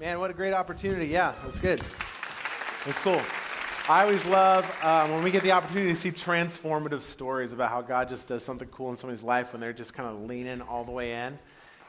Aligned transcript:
Man, 0.00 0.20
what 0.20 0.30
a 0.30 0.34
great 0.34 0.52
opportunity. 0.52 1.06
Yeah, 1.06 1.34
that's 1.42 1.58
good. 1.58 1.80
That's 2.84 3.00
cool. 3.00 3.20
I 3.88 4.02
always 4.02 4.24
love 4.26 4.64
um, 4.84 5.10
when 5.10 5.24
we 5.24 5.32
get 5.32 5.42
the 5.42 5.50
opportunity 5.50 5.90
to 5.90 5.96
see 5.96 6.12
transformative 6.12 7.02
stories 7.02 7.52
about 7.52 7.70
how 7.70 7.82
God 7.82 8.08
just 8.08 8.28
does 8.28 8.44
something 8.44 8.68
cool 8.68 8.90
in 8.90 8.96
somebody's 8.96 9.24
life 9.24 9.52
when 9.52 9.60
they're 9.60 9.72
just 9.72 9.94
kind 9.94 10.08
of 10.08 10.22
leaning 10.22 10.62
all 10.62 10.84
the 10.84 10.92
way 10.92 11.14
in. 11.14 11.36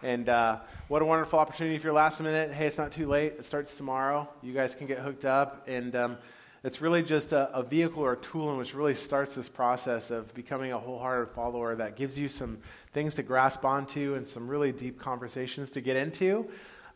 And 0.01 0.27
uh, 0.27 0.57
what 0.87 1.03
a 1.03 1.05
wonderful 1.05 1.37
opportunity 1.37 1.75
if 1.75 1.83
you're 1.83 1.93
last 1.93 2.19
minute. 2.19 2.51
Hey, 2.51 2.65
it's 2.65 2.79
not 2.79 2.91
too 2.91 3.07
late. 3.07 3.33
It 3.37 3.45
starts 3.45 3.75
tomorrow. 3.75 4.27
You 4.41 4.53
guys 4.53 4.73
can 4.73 4.87
get 4.87 4.97
hooked 4.97 5.25
up. 5.25 5.67
And 5.67 5.95
um, 5.95 6.17
it's 6.63 6.81
really 6.81 7.03
just 7.03 7.31
a, 7.31 7.55
a, 7.55 7.61
vehicle 7.61 8.03
or 8.03 8.13
a 8.13 8.17
tool 8.17 8.49
in 8.51 8.57
which 8.57 8.73
really 8.73 8.95
starts 8.95 9.35
this 9.35 9.49
process 9.49 10.09
of 10.09 10.33
becoming 10.33 10.71
a 10.71 10.79
wholehearted 10.79 11.35
follower 11.35 11.75
that 11.75 11.95
gives 11.95 12.17
you 12.17 12.27
some 12.27 12.57
things 12.91 13.13
to 13.15 13.23
grasp 13.23 13.63
onto 13.63 14.15
and 14.15 14.27
some 14.27 14.47
really 14.47 14.71
deep 14.71 14.99
conversations 14.99 15.69
to 15.69 15.81
get 15.81 15.95
into. 15.95 16.49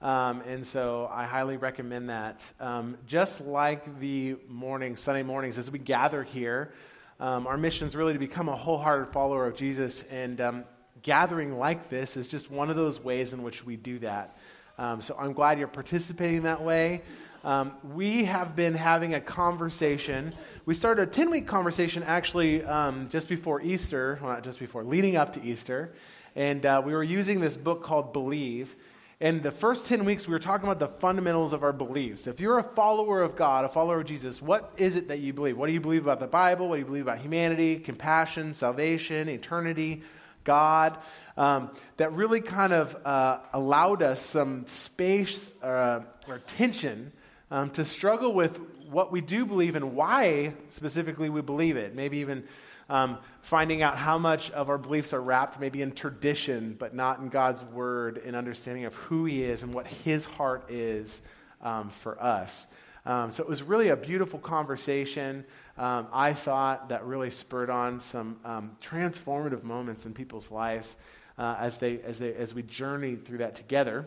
Um, 0.04 0.42
and 0.42 0.68
so 0.68 1.10
I 1.14 1.24
highly 1.24 1.56
recommend 1.56 2.10
that. 2.10 2.44
Um, 2.60 2.98
just 3.08 3.40
like 3.40 4.02
the 4.02 4.36
morning, 4.50 4.98
Sunday 4.98 5.24
mornings, 5.24 5.58
as 5.58 5.72
we 5.72 5.80
gather 5.80 6.24
here, 6.24 6.74
um, 7.22 7.48
our 7.48 7.58
mission 7.58 7.88
is 7.88 7.96
really 7.96 8.12
to 8.12 8.20
become 8.20 8.50
a 8.50 8.56
wholehearted 8.56 9.14
follower 9.14 9.48
of 9.48 9.56
Jesus. 9.56 10.04
And 10.12 10.42
um, 10.42 10.66
gathering 11.04 11.58
like 11.58 11.90
this 11.90 12.18
is 12.18 12.28
just 12.28 12.52
one 12.52 12.70
of 12.70 12.76
those 12.76 13.00
ways 13.00 13.32
in 13.32 13.44
which 13.44 13.66
we 13.66 13.78
do 13.78 13.98
that. 14.00 14.36
Um, 14.78 15.00
so 15.00 15.16
I'm 15.18 15.32
glad 15.32 15.58
you're 15.58 15.70
participating 15.70 16.44
that 16.44 16.62
way. 16.62 17.02
Um, 17.46 17.72
we 17.94 18.26
have 18.26 18.58
been 18.58 18.74
having 18.74 19.14
a 19.14 19.22
conversation. 19.22 20.34
We 20.66 20.74
started 20.74 21.08
a 21.08 21.12
10 21.12 21.32
week 21.32 21.48
conversation 21.48 22.04
actually 22.04 22.60
just 23.08 23.30
before 23.30 23.62
Easter, 23.62 24.20
well, 24.22 24.34
not 24.34 24.44
just 24.44 24.60
before, 24.60 24.84
leading 24.84 25.16
up 25.16 25.32
to 25.34 25.44
Easter. 25.44 25.94
And 26.36 26.66
uh, 26.66 26.82
we 26.84 26.92
were 26.92 27.04
using 27.04 27.40
this 27.40 27.56
book 27.56 27.84
called 27.84 28.12
Believe. 28.12 28.76
In 29.24 29.42
the 29.42 29.52
first 29.52 29.86
10 29.86 30.04
weeks, 30.04 30.28
we 30.28 30.34
were 30.34 30.40
talking 30.40 30.68
about 30.68 30.80
the 30.80 31.00
fundamentals 31.00 31.54
of 31.54 31.64
our 31.64 31.72
beliefs. 31.72 32.28
If 32.28 32.42
you're 32.42 32.60
a 32.60 32.64
follower 32.64 33.22
of 33.22 33.38
God, 33.38 33.64
a 33.64 33.70
follower 33.70 34.02
of 34.02 34.06
Jesus, 34.06 34.42
what 34.42 34.74
is 34.76 34.98
it 34.98 35.08
that 35.08 35.20
you 35.20 35.32
believe? 35.32 35.58
What 35.58 35.68
do 35.68 35.72
you 35.72 35.80
believe 35.80 36.04
about 36.04 36.20
the 36.20 36.28
Bible? 36.28 36.68
What 36.68 36.76
do 36.76 36.80
you 36.80 36.86
believe 36.86 37.04
about 37.04 37.20
humanity, 37.20 37.78
compassion, 37.78 38.54
salvation, 38.54 39.30
eternity, 39.30 40.02
God? 40.44 40.98
Um, 41.38 41.72
that 41.96 42.12
really 42.12 42.42
kind 42.42 42.74
of 42.74 42.98
uh, 43.06 43.40
allowed 43.54 44.04
us 44.04 44.22
some 44.22 44.68
space 44.68 45.54
uh, 45.64 46.02
or 46.28 46.40
tension 46.40 47.14
um, 47.50 47.70
to 47.70 47.86
struggle 47.86 48.34
with 48.34 48.60
what 48.90 49.14
we 49.14 49.22
do 49.22 49.46
believe 49.46 49.78
and 49.78 49.96
why 49.96 50.54
specifically 50.68 51.30
we 51.30 51.40
believe 51.40 51.78
it. 51.78 51.96
Maybe 51.96 52.18
even 52.18 52.44
um, 52.90 53.18
finding 53.42 53.82
out 53.82 53.98
how 53.98 54.18
much 54.18 54.52
of 54.52 54.70
our 54.70 54.78
beliefs 54.78 55.14
are 55.14 55.22
wrapped 55.22 55.60
maybe 55.60 55.82
in 55.82 55.92
tradition, 55.92 56.76
but 56.78 56.94
not 56.94 57.20
in 57.20 57.30
God's 57.30 57.64
word 57.64 58.22
and 58.26 58.36
understanding 58.36 58.86
of 58.86 58.94
who 58.96 59.26
He 59.26 59.44
is 59.44 59.64
and 59.64 59.74
what 59.74 59.88
His 59.88 60.26
heart 60.26 60.70
is 60.70 61.22
um, 61.62 61.90
for 61.90 62.22
us. 62.22 62.68
Um, 63.06 63.32
so 63.32 63.44
it 63.44 63.50
was 63.50 63.64
really 63.64 63.90
a 63.90 63.98
beautiful 63.98 64.40
conversation. 64.40 65.46
Um, 65.78 66.08
I 66.14 66.34
thought 66.34 66.90
that 66.90 67.06
really 67.06 67.32
spurred 67.32 67.70
on 67.70 68.00
some 68.00 68.38
um, 68.46 68.78
transformative 68.82 69.64
moments 69.64 70.06
in 70.06 70.14
people's 70.14 70.52
lives 70.52 70.96
uh, 71.38 71.56
as, 71.60 71.80
they, 71.80 72.00
as, 72.02 72.20
they, 72.20 72.34
as 72.34 72.54
we 72.54 72.64
journeyed 72.64 73.26
through 73.26 73.40
that 73.40 73.56
together. 73.56 74.06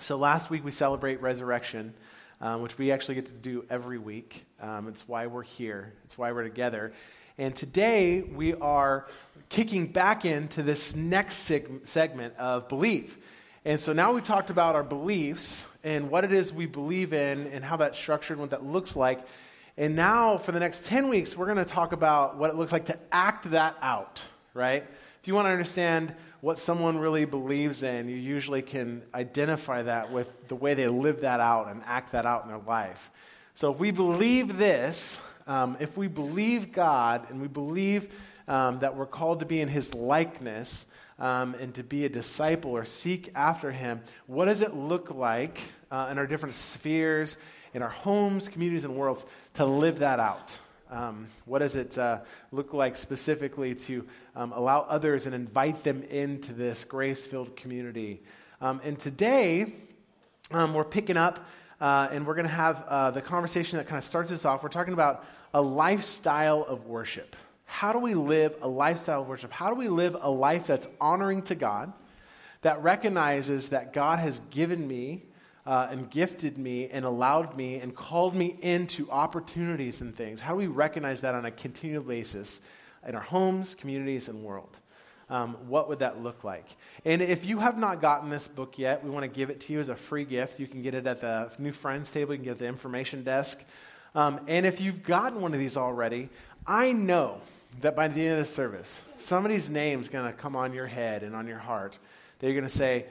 So 0.00 0.16
last 0.16 0.50
week 0.50 0.64
we 0.64 0.70
celebrate 0.70 1.20
resurrection. 1.20 1.94
Um, 2.40 2.60
which 2.60 2.76
we 2.76 2.90
actually 2.90 3.14
get 3.14 3.26
to 3.26 3.32
do 3.34 3.64
every 3.70 3.98
week. 3.98 4.44
Um, 4.60 4.88
it's 4.88 5.06
why 5.06 5.28
we're 5.28 5.44
here. 5.44 5.92
It's 6.02 6.18
why 6.18 6.32
we're 6.32 6.42
together. 6.42 6.92
And 7.38 7.56
today 7.56 8.20
we 8.20 8.54
are 8.54 9.06
kicking 9.48 9.86
back 9.86 10.24
into 10.24 10.62
this 10.62 10.94
next 10.94 11.48
seg- 11.48 11.86
segment 11.86 12.36
of 12.36 12.68
belief. 12.68 13.16
And 13.64 13.80
so 13.80 13.92
now 13.92 14.12
we've 14.12 14.24
talked 14.24 14.50
about 14.50 14.74
our 14.74 14.82
beliefs 14.82 15.66
and 15.84 16.10
what 16.10 16.24
it 16.24 16.32
is 16.32 16.52
we 16.52 16.66
believe 16.66 17.12
in 17.12 17.46
and 17.46 17.64
how 17.64 17.76
that's 17.76 17.98
structured 17.98 18.38
and 18.38 18.40
what 18.40 18.50
that 18.50 18.64
looks 18.64 18.96
like. 18.96 19.26
And 19.76 19.96
now 19.96 20.36
for 20.36 20.52
the 20.52 20.60
next 20.60 20.84
10 20.84 21.08
weeks, 21.08 21.36
we're 21.36 21.46
going 21.46 21.58
to 21.58 21.64
talk 21.64 21.92
about 21.92 22.36
what 22.36 22.50
it 22.50 22.56
looks 22.56 22.72
like 22.72 22.86
to 22.86 22.98
act 23.10 23.50
that 23.52 23.76
out, 23.80 24.22
right? 24.52 24.84
If 25.20 25.28
you 25.28 25.34
want 25.34 25.46
to 25.46 25.52
understand 25.52 26.14
what 26.42 26.58
someone 26.58 26.98
really 26.98 27.24
believes 27.24 27.82
in, 27.82 28.08
you 28.08 28.16
usually 28.16 28.60
can 28.60 29.02
identify 29.14 29.82
that 29.82 30.12
with 30.12 30.48
the 30.48 30.56
way 30.56 30.74
they 30.74 30.88
live 30.88 31.22
that 31.22 31.40
out 31.40 31.68
and 31.68 31.82
act 31.86 32.12
that 32.12 32.26
out 32.26 32.42
in 32.42 32.48
their 32.48 32.58
life. 32.58 33.10
So 33.54 33.72
if 33.72 33.78
we 33.78 33.90
believe 33.90 34.58
this, 34.58 35.18
um, 35.46 35.76
if 35.80 35.96
we 35.96 36.08
believe 36.08 36.72
God 36.72 37.28
and 37.30 37.40
we 37.40 37.48
believe 37.48 38.12
um, 38.48 38.80
that 38.80 38.96
we're 38.96 39.06
called 39.06 39.40
to 39.40 39.46
be 39.46 39.60
in 39.60 39.68
His 39.68 39.94
likeness 39.94 40.86
um, 41.18 41.54
and 41.54 41.74
to 41.74 41.82
be 41.82 42.04
a 42.04 42.08
disciple 42.08 42.72
or 42.72 42.84
seek 42.84 43.30
after 43.34 43.72
Him, 43.72 44.00
what 44.26 44.46
does 44.46 44.60
it 44.60 44.74
look 44.74 45.10
like 45.10 45.60
uh, 45.90 46.08
in 46.10 46.18
our 46.18 46.26
different 46.26 46.54
spheres, 46.54 47.36
in 47.74 47.82
our 47.82 47.88
homes, 47.88 48.48
communities, 48.48 48.84
and 48.84 48.96
worlds 48.96 49.24
to 49.54 49.64
live 49.64 50.00
that 50.00 50.20
out? 50.20 50.56
Um, 50.90 51.26
what 51.46 51.60
does 51.60 51.74
it 51.74 51.96
uh, 51.96 52.20
look 52.50 52.74
like 52.74 52.96
specifically 52.96 53.74
to 53.74 54.06
um, 54.36 54.52
allow 54.52 54.80
others 54.80 55.24
and 55.24 55.34
invite 55.34 55.82
them 55.84 56.02
into 56.02 56.52
this 56.52 56.84
grace 56.84 57.26
filled 57.26 57.56
community? 57.56 58.20
Um, 58.60 58.80
and 58.84 58.98
today, 58.98 59.72
um, 60.50 60.74
we're 60.74 60.84
picking 60.84 61.16
up 61.16 61.46
uh, 61.82 62.08
and 62.12 62.24
we're 62.24 62.36
going 62.36 62.46
to 62.46 62.52
have 62.52 62.84
uh, 62.86 63.10
the 63.10 63.20
conversation 63.20 63.76
that 63.76 63.88
kind 63.88 63.98
of 63.98 64.04
starts 64.04 64.30
us 64.30 64.44
off. 64.44 64.62
We're 64.62 64.68
talking 64.68 64.92
about 64.92 65.24
a 65.52 65.60
lifestyle 65.60 66.62
of 66.62 66.86
worship. 66.86 67.34
How 67.64 67.92
do 67.92 67.98
we 67.98 68.14
live 68.14 68.54
a 68.62 68.68
lifestyle 68.68 69.22
of 69.22 69.26
worship? 69.26 69.52
How 69.52 69.68
do 69.68 69.74
we 69.74 69.88
live 69.88 70.16
a 70.20 70.30
life 70.30 70.68
that's 70.68 70.86
honoring 71.00 71.42
to 71.42 71.56
God, 71.56 71.92
that 72.60 72.80
recognizes 72.84 73.70
that 73.70 73.92
God 73.92 74.20
has 74.20 74.40
given 74.50 74.86
me 74.86 75.24
uh, 75.66 75.88
and 75.90 76.08
gifted 76.08 76.56
me 76.56 76.88
and 76.88 77.04
allowed 77.04 77.56
me 77.56 77.80
and 77.80 77.96
called 77.96 78.36
me 78.36 78.56
into 78.62 79.10
opportunities 79.10 80.02
and 80.02 80.16
things? 80.16 80.40
How 80.40 80.52
do 80.52 80.58
we 80.58 80.68
recognize 80.68 81.20
that 81.22 81.34
on 81.34 81.46
a 81.46 81.50
continual 81.50 82.04
basis 82.04 82.60
in 83.04 83.16
our 83.16 83.22
homes, 83.22 83.74
communities, 83.74 84.28
and 84.28 84.44
world? 84.44 84.76
Um, 85.32 85.56
what 85.66 85.88
would 85.88 86.00
that 86.00 86.22
look 86.22 86.44
like? 86.44 86.66
And 87.06 87.22
if 87.22 87.46
you 87.46 87.58
have 87.58 87.78
not 87.78 88.02
gotten 88.02 88.28
this 88.28 88.46
book 88.46 88.78
yet, 88.78 89.02
we 89.02 89.08
want 89.08 89.24
to 89.24 89.28
give 89.28 89.48
it 89.48 89.60
to 89.62 89.72
you 89.72 89.80
as 89.80 89.88
a 89.88 89.96
free 89.96 90.26
gift. 90.26 90.60
You 90.60 90.66
can 90.66 90.82
get 90.82 90.92
it 90.92 91.06
at 91.06 91.22
the 91.22 91.50
New 91.58 91.72
Friends 91.72 92.10
table, 92.10 92.34
you 92.34 92.38
can 92.38 92.44
get 92.44 92.58
the 92.58 92.66
information 92.66 93.24
desk. 93.24 93.58
Um, 94.14 94.40
and 94.46 94.66
if 94.66 94.78
you've 94.78 95.02
gotten 95.02 95.40
one 95.40 95.54
of 95.54 95.58
these 95.58 95.78
already, 95.78 96.28
I 96.66 96.92
know 96.92 97.40
that 97.80 97.96
by 97.96 98.08
the 98.08 98.20
end 98.20 98.32
of 98.32 98.38
the 98.40 98.44
service, 98.44 99.00
somebody's 99.16 99.70
name's 99.70 100.10
going 100.10 100.30
to 100.30 100.36
come 100.36 100.54
on 100.54 100.74
your 100.74 100.86
head 100.86 101.22
and 101.22 101.34
on 101.34 101.46
your 101.46 101.58
heart. 101.58 101.96
They're 102.38 102.52
going 102.52 102.64
to 102.64 102.68
say, 102.68 103.06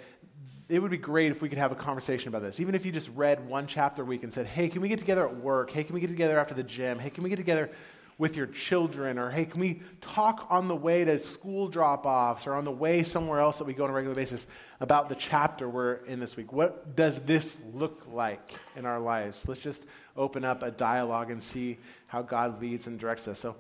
it 0.69 0.79
would 0.79 0.91
be 0.91 0.97
great 0.97 1.31
if 1.31 1.41
we 1.41 1.49
could 1.49 1.57
have 1.57 1.71
a 1.71 1.75
conversation 1.75 2.27
about 2.27 2.43
this. 2.43 2.59
Even 2.59 2.75
if 2.75 2.85
you 2.85 2.91
just 2.91 3.09
read 3.15 3.47
one 3.47 3.65
chapter 3.65 4.03
a 4.03 4.05
week 4.05 4.21
and 4.21 4.31
said, 4.31 4.45
hey, 4.45 4.69
can 4.69 4.83
we 4.83 4.89
get 4.89 4.99
together 4.99 5.27
at 5.27 5.37
work? 5.37 5.71
Hey, 5.71 5.83
can 5.83 5.95
we 5.95 5.99
get 5.99 6.11
together 6.11 6.37
after 6.37 6.53
the 6.53 6.63
gym? 6.63 6.99
Hey, 6.99 7.09
can 7.09 7.23
we 7.23 7.31
get 7.31 7.37
together 7.37 7.71
with 8.17 8.35
your 8.35 8.47
children? 8.47 9.17
Or, 9.17 9.29
hey, 9.29 9.45
can 9.45 9.59
we 9.59 9.81
talk 10.01 10.47
on 10.49 10.67
the 10.67 10.75
way 10.75 11.03
to 11.03 11.19
school 11.19 11.67
drop 11.67 12.05
offs 12.05 12.47
or 12.47 12.53
on 12.53 12.63
the 12.63 12.71
way 12.71 13.03
somewhere 13.03 13.39
else 13.39 13.57
that 13.57 13.65
we 13.65 13.73
go 13.73 13.83
on 13.83 13.89
a 13.89 13.93
regular 13.93 14.15
basis 14.15 14.47
about 14.79 15.09
the 15.09 15.15
chapter 15.15 15.69
we're 15.69 15.95
in 16.05 16.19
this 16.19 16.35
week? 16.35 16.51
What 16.53 16.95
does 16.95 17.19
this 17.19 17.57
look 17.73 18.03
like 18.11 18.53
in 18.75 18.85
our 18.85 18.99
lives? 18.99 19.47
Let's 19.47 19.61
just 19.61 19.85
open 20.15 20.43
up 20.43 20.63
a 20.63 20.71
dialogue 20.71 21.31
and 21.31 21.41
see 21.41 21.77
how 22.07 22.21
God 22.21 22.61
leads 22.61 22.87
and 22.87 22.99
directs 22.99 23.27
us. 23.27 23.39
So 23.39 23.55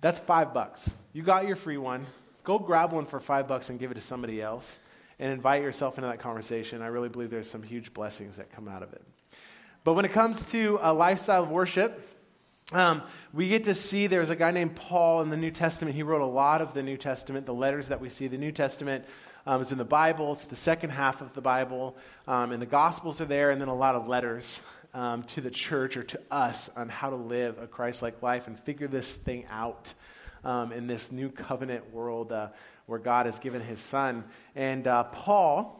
that's 0.00 0.18
five 0.18 0.52
bucks. 0.52 0.90
You 1.12 1.22
got 1.22 1.46
your 1.46 1.56
free 1.56 1.78
one. 1.78 2.04
Go 2.44 2.58
grab 2.58 2.92
one 2.92 3.06
for 3.06 3.20
five 3.20 3.46
bucks 3.46 3.70
and 3.70 3.78
give 3.78 3.90
it 3.90 3.94
to 3.94 4.00
somebody 4.00 4.42
else 4.42 4.78
and 5.18 5.32
invite 5.32 5.62
yourself 5.62 5.96
into 5.96 6.08
that 6.08 6.18
conversation. 6.18 6.82
I 6.82 6.88
really 6.88 7.08
believe 7.08 7.30
there's 7.30 7.48
some 7.48 7.62
huge 7.62 7.94
blessings 7.94 8.36
that 8.36 8.52
come 8.52 8.66
out 8.66 8.82
of 8.82 8.92
it. 8.92 9.02
But 9.84 9.94
when 9.94 10.04
it 10.04 10.12
comes 10.12 10.44
to 10.46 10.78
a 10.82 10.92
lifestyle 10.92 11.44
of 11.44 11.50
worship, 11.50 12.04
um, 12.72 13.02
we 13.32 13.48
get 13.48 13.64
to 13.64 13.74
see 13.74 14.06
there's 14.06 14.30
a 14.30 14.36
guy 14.36 14.50
named 14.50 14.76
Paul 14.76 15.22
in 15.22 15.30
the 15.30 15.36
New 15.36 15.50
Testament. 15.50 15.94
He 15.94 16.02
wrote 16.02 16.22
a 16.22 16.26
lot 16.26 16.62
of 16.62 16.74
the 16.74 16.82
New 16.82 16.96
Testament, 16.96 17.46
the 17.46 17.54
letters 17.54 17.88
that 17.88 18.00
we 18.00 18.08
see. 18.08 18.28
The 18.28 18.38
New 18.38 18.52
Testament 18.52 19.04
um, 19.46 19.60
is 19.60 19.72
in 19.72 19.78
the 19.78 19.84
Bible, 19.84 20.32
it's 20.32 20.44
the 20.44 20.56
second 20.56 20.90
half 20.90 21.20
of 21.20 21.34
the 21.34 21.40
Bible, 21.40 21.96
um, 22.26 22.52
and 22.52 22.62
the 22.62 22.66
Gospels 22.66 23.20
are 23.20 23.26
there, 23.26 23.50
and 23.50 23.60
then 23.60 23.68
a 23.68 23.74
lot 23.74 23.94
of 23.94 24.08
letters 24.08 24.60
um, 24.94 25.22
to 25.24 25.40
the 25.40 25.50
church 25.50 25.96
or 25.96 26.02
to 26.04 26.20
us 26.30 26.70
on 26.76 26.88
how 26.88 27.10
to 27.10 27.16
live 27.16 27.58
a 27.58 27.66
Christ 27.66 28.02
like 28.02 28.22
life 28.22 28.46
and 28.46 28.58
figure 28.58 28.88
this 28.88 29.16
thing 29.16 29.44
out 29.50 29.92
um, 30.44 30.72
in 30.72 30.86
this 30.86 31.12
new 31.12 31.30
covenant 31.30 31.92
world 31.92 32.32
uh, 32.32 32.48
where 32.86 32.98
God 32.98 33.26
has 33.26 33.38
given 33.38 33.60
his 33.60 33.80
son. 33.80 34.24
And 34.54 34.86
uh, 34.86 35.04
Paul. 35.04 35.78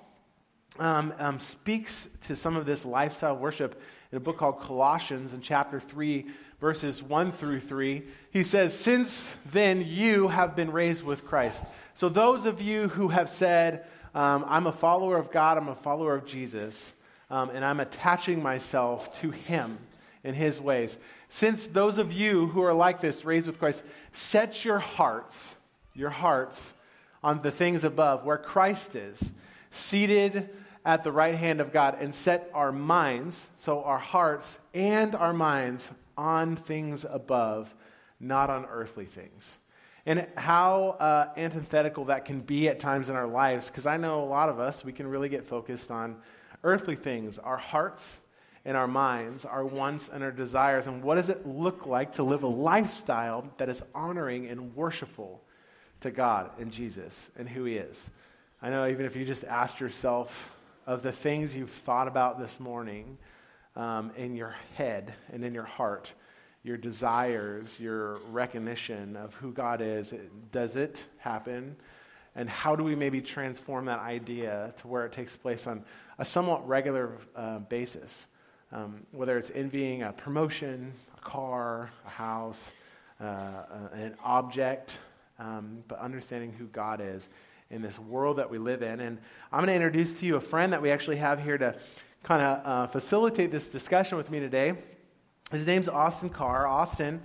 Um, 0.78 1.12
um, 1.18 1.38
speaks 1.38 2.08
to 2.22 2.34
some 2.34 2.56
of 2.56 2.64
this 2.64 2.86
lifestyle 2.86 3.36
worship 3.36 3.78
in 4.10 4.16
a 4.16 4.20
book 4.20 4.38
called 4.38 4.60
Colossians 4.60 5.34
in 5.34 5.40
chapter 5.40 5.78
3, 5.78 6.26
verses 6.62 7.02
1 7.02 7.32
through 7.32 7.58
3, 7.58 8.04
he 8.30 8.44
says, 8.44 8.72
Since 8.72 9.34
then 9.50 9.84
you 9.84 10.28
have 10.28 10.54
been 10.54 10.70
raised 10.70 11.02
with 11.02 11.26
Christ. 11.26 11.64
So, 11.94 12.08
those 12.08 12.46
of 12.46 12.62
you 12.62 12.86
who 12.86 13.08
have 13.08 13.28
said, 13.28 13.84
um, 14.14 14.44
I'm 14.46 14.68
a 14.68 14.72
follower 14.72 15.18
of 15.18 15.32
God, 15.32 15.58
I'm 15.58 15.68
a 15.68 15.74
follower 15.74 16.14
of 16.14 16.24
Jesus, 16.24 16.92
um, 17.30 17.50
and 17.50 17.64
I'm 17.64 17.80
attaching 17.80 18.40
myself 18.40 19.20
to 19.20 19.32
him 19.32 19.76
in 20.22 20.34
his 20.34 20.60
ways. 20.60 20.98
Since 21.28 21.66
those 21.66 21.98
of 21.98 22.12
you 22.12 22.46
who 22.46 22.62
are 22.62 22.74
like 22.74 23.00
this, 23.00 23.24
raised 23.24 23.48
with 23.48 23.58
Christ, 23.58 23.82
set 24.12 24.64
your 24.64 24.78
hearts, 24.78 25.56
your 25.96 26.10
hearts, 26.10 26.72
on 27.24 27.42
the 27.42 27.50
things 27.50 27.82
above, 27.82 28.24
where 28.24 28.38
Christ 28.38 28.94
is, 28.94 29.32
seated 29.72 30.48
at 30.84 31.02
the 31.02 31.10
right 31.10 31.34
hand 31.34 31.60
of 31.60 31.72
God 31.72 31.96
and 32.00 32.14
set 32.14 32.48
our 32.54 32.70
minds, 32.70 33.50
so 33.56 33.82
our 33.82 33.98
hearts 33.98 34.60
and 34.74 35.16
our 35.16 35.32
minds, 35.32 35.90
on 36.22 36.54
things 36.54 37.04
above, 37.04 37.74
not 38.20 38.48
on 38.48 38.64
earthly 38.66 39.06
things. 39.06 39.58
And 40.06 40.26
how 40.36 40.96
uh, 41.00 41.32
antithetical 41.36 42.04
that 42.06 42.24
can 42.24 42.40
be 42.40 42.68
at 42.68 42.78
times 42.78 43.08
in 43.08 43.16
our 43.16 43.26
lives, 43.26 43.66
because 43.68 43.86
I 43.86 43.96
know 43.96 44.22
a 44.22 44.24
lot 44.24 44.48
of 44.48 44.60
us, 44.60 44.84
we 44.84 44.92
can 44.92 45.08
really 45.08 45.28
get 45.28 45.44
focused 45.44 45.90
on 45.90 46.16
earthly 46.62 46.94
things, 46.94 47.40
our 47.40 47.56
hearts 47.56 48.18
and 48.64 48.76
our 48.76 48.86
minds, 48.86 49.44
our 49.44 49.64
wants 49.64 50.08
and 50.08 50.22
our 50.22 50.30
desires. 50.30 50.86
And 50.86 51.02
what 51.02 51.16
does 51.16 51.28
it 51.28 51.44
look 51.44 51.86
like 51.86 52.12
to 52.14 52.22
live 52.22 52.44
a 52.44 52.48
lifestyle 52.48 53.48
that 53.58 53.68
is 53.68 53.82
honoring 53.92 54.46
and 54.46 54.76
worshipful 54.76 55.42
to 56.02 56.12
God 56.12 56.50
and 56.60 56.70
Jesus 56.70 57.32
and 57.36 57.48
who 57.48 57.64
He 57.64 57.76
is? 57.76 58.12
I 58.60 58.70
know 58.70 58.86
even 58.86 59.06
if 59.06 59.16
you 59.16 59.24
just 59.24 59.42
asked 59.42 59.80
yourself 59.80 60.56
of 60.86 61.02
the 61.02 61.12
things 61.12 61.52
you've 61.54 61.70
thought 61.70 62.06
about 62.06 62.38
this 62.38 62.60
morning 62.60 63.18
um, 63.76 64.10
in 64.16 64.36
your 64.36 64.54
head 64.76 65.14
and 65.32 65.44
in 65.44 65.54
your 65.54 65.64
heart, 65.64 66.12
your 66.62 66.76
desires, 66.76 67.80
your 67.80 68.18
recognition 68.30 69.16
of 69.16 69.34
who 69.34 69.52
God 69.52 69.80
is, 69.80 70.14
does 70.50 70.76
it 70.76 71.06
happen? 71.18 71.76
And 72.34 72.48
how 72.48 72.74
do 72.76 72.82
we 72.82 72.94
maybe 72.94 73.20
transform 73.20 73.84
that 73.86 74.00
idea 74.00 74.72
to 74.78 74.88
where 74.88 75.04
it 75.04 75.12
takes 75.12 75.36
place 75.36 75.66
on 75.66 75.84
a 76.18 76.24
somewhat 76.24 76.66
regular 76.66 77.18
uh, 77.36 77.58
basis? 77.58 78.26
Um, 78.72 79.06
whether 79.10 79.36
it's 79.36 79.50
envying 79.54 80.02
a 80.02 80.12
promotion, 80.12 80.94
a 81.18 81.20
car, 81.20 81.90
a 82.06 82.08
house, 82.08 82.72
uh, 83.20 83.64
an 83.92 84.14
object, 84.24 84.98
um, 85.38 85.84
but 85.88 85.98
understanding 85.98 86.52
who 86.52 86.66
God 86.66 87.02
is 87.02 87.28
in 87.70 87.82
this 87.82 87.98
world 87.98 88.38
that 88.38 88.48
we 88.48 88.58
live 88.58 88.82
in. 88.82 89.00
And 89.00 89.18
I'm 89.50 89.58
going 89.58 89.68
to 89.68 89.74
introduce 89.74 90.18
to 90.20 90.26
you 90.26 90.36
a 90.36 90.40
friend 90.40 90.72
that 90.72 90.80
we 90.80 90.90
actually 90.90 91.16
have 91.16 91.42
here 91.42 91.58
to 91.58 91.74
kind 92.22 92.40
of 92.40 92.66
uh, 92.66 92.86
facilitate 92.86 93.50
this 93.50 93.66
discussion 93.66 94.16
with 94.16 94.30
me 94.30 94.38
today. 94.38 94.74
His 95.50 95.66
name's 95.66 95.88
Austin 95.88 96.28
Carr. 96.28 96.68
Austin 96.68 97.20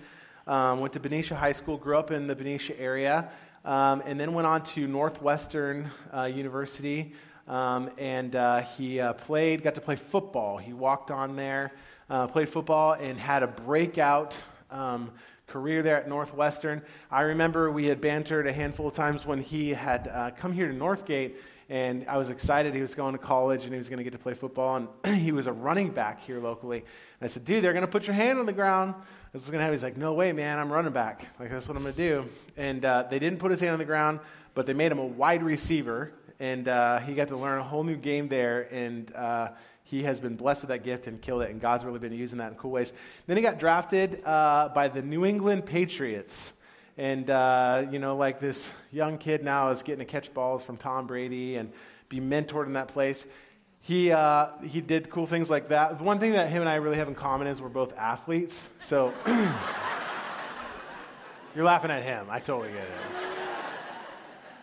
um, 0.47 0.79
went 0.79 0.93
to 0.93 0.99
Benicia 0.99 1.35
High 1.35 1.51
School, 1.51 1.77
grew 1.77 1.97
up 1.97 2.09
in 2.09 2.25
the 2.25 2.35
Benicia 2.35 2.79
area, 2.79 3.29
um, 3.63 4.01
and 4.05 4.19
then 4.19 4.33
went 4.33 4.47
on 4.47 4.63
to 4.63 4.87
Northwestern 4.87 5.91
uh, 6.11 6.23
University. 6.23 7.13
Um, 7.47 7.91
and 7.99 8.35
uh, 8.35 8.61
he 8.61 8.99
uh, 8.99 9.13
played, 9.13 9.61
got 9.61 9.75
to 9.75 9.81
play 9.81 9.95
football. 9.95 10.57
He 10.57 10.73
walked 10.73 11.11
on 11.11 11.35
there, 11.35 11.73
uh, 12.09 12.25
played 12.25 12.49
football, 12.49 12.93
and 12.93 13.19
had 13.19 13.43
a 13.43 13.47
breakout 13.47 14.35
um, 14.71 15.11
career 15.45 15.83
there 15.83 15.97
at 15.97 16.09
Northwestern. 16.09 16.81
I 17.11 17.21
remember 17.21 17.71
we 17.71 17.85
had 17.85 18.01
bantered 18.01 18.47
a 18.47 18.53
handful 18.53 18.87
of 18.87 18.95
times 18.95 19.27
when 19.27 19.41
he 19.41 19.69
had 19.69 20.07
uh, 20.07 20.31
come 20.31 20.53
here 20.53 20.67
to 20.67 20.73
Northgate, 20.73 21.35
and 21.69 22.07
I 22.07 22.17
was 22.17 22.29
excited 22.29 22.73
he 22.73 22.81
was 22.81 22.95
going 22.95 23.13
to 23.13 23.19
college 23.19 23.63
and 23.63 23.73
he 23.73 23.77
was 23.77 23.89
going 23.89 23.97
to 23.97 24.03
get 24.03 24.13
to 24.13 24.19
play 24.19 24.33
football. 24.33 24.75
And 25.05 25.17
he 25.21 25.31
was 25.31 25.47
a 25.47 25.51
running 25.51 25.89
back 25.89 26.21
here 26.21 26.39
locally. 26.39 26.79
And 26.79 26.85
I 27.21 27.27
said, 27.27 27.43
dude, 27.43 27.63
they're 27.63 27.73
going 27.73 27.85
to 27.85 27.91
put 27.91 28.07
your 28.07 28.15
hand 28.15 28.39
on 28.39 28.45
the 28.45 28.53
ground. 28.53 28.95
This 29.33 29.43
is 29.43 29.49
going 29.49 29.59
to 29.59 29.63
happen. 29.63 29.73
He's 29.73 29.83
like, 29.83 29.97
no 29.97 30.13
way, 30.13 30.31
man, 30.31 30.59
I'm 30.59 30.71
running 30.71 30.93
back. 30.93 31.27
Like, 31.39 31.51
that's 31.51 31.67
what 31.67 31.75
I'm 31.75 31.83
going 31.83 31.95
to 31.95 32.09
do. 32.09 32.25
And 32.55 32.85
uh, 32.85 33.03
they 33.09 33.19
didn't 33.19 33.39
put 33.39 33.51
his 33.51 33.59
hand 33.59 33.73
on 33.73 33.79
the 33.79 33.85
ground, 33.85 34.21
but 34.53 34.65
they 34.65 34.73
made 34.73 34.91
him 34.91 34.99
a 34.99 35.05
wide 35.05 35.43
receiver. 35.43 36.13
And 36.39 36.67
uh, 36.67 36.99
he 36.99 37.13
got 37.13 37.27
to 37.29 37.37
learn 37.37 37.59
a 37.59 37.63
whole 37.63 37.83
new 37.83 37.97
game 37.97 38.29
there. 38.29 38.69
And 38.71 39.13
uh, 39.13 39.49
he 39.87 40.03
has 40.03 40.19
been 40.19 40.35
blessed 40.35 40.61
with 40.61 40.69
that 40.69 40.83
gift 40.83 41.07
and 41.07 41.21
killed 41.21 41.41
it, 41.43 41.49
and 41.49 41.61
God's 41.61 41.85
really 41.85 41.99
been 41.99 42.11
using 42.11 42.39
that 42.39 42.51
in 42.51 42.57
cool 42.57 42.71
ways. 42.71 42.93
Then 43.25 43.37
he 43.37 43.43
got 43.43 43.57
drafted 43.57 44.21
uh, 44.25 44.69
by 44.75 44.89
the 44.89 45.01
New 45.01 45.25
England 45.25 45.65
Patriots. 45.65 46.51
And, 46.97 47.29
uh, 47.29 47.85
you 47.91 47.99
know, 47.99 48.15
like 48.17 48.39
this 48.39 48.71
young 48.91 49.17
kid 49.17 49.43
now 49.43 49.69
is 49.69 49.83
getting 49.83 49.99
to 49.99 50.05
catch 50.05 50.33
balls 50.33 50.63
from 50.63 50.77
Tom 50.77 51.05
Brady 51.05 51.55
and 51.55 51.71
be 52.09 52.19
mentored 52.19 52.65
in 52.65 52.73
that 52.73 52.87
place. 52.87 53.25
He, 53.81 54.11
uh, 54.11 54.47
he 54.63 54.81
did 54.81 55.09
cool 55.09 55.27
things 55.27 55.49
like 55.49 55.69
that. 55.69 55.97
The 55.99 56.03
one 56.03 56.19
thing 56.19 56.31
that 56.33 56.49
him 56.49 56.61
and 56.61 56.69
I 56.69 56.75
really 56.75 56.97
have 56.97 57.07
in 57.07 57.15
common 57.15 57.47
is 57.47 57.61
we're 57.61 57.69
both 57.69 57.95
athletes. 57.97 58.69
So 58.79 59.13
you're 61.55 61.65
laughing 61.65 61.91
at 61.91 62.03
him. 62.03 62.27
I 62.29 62.39
totally 62.39 62.73
get 62.73 62.83
it. 62.83 62.89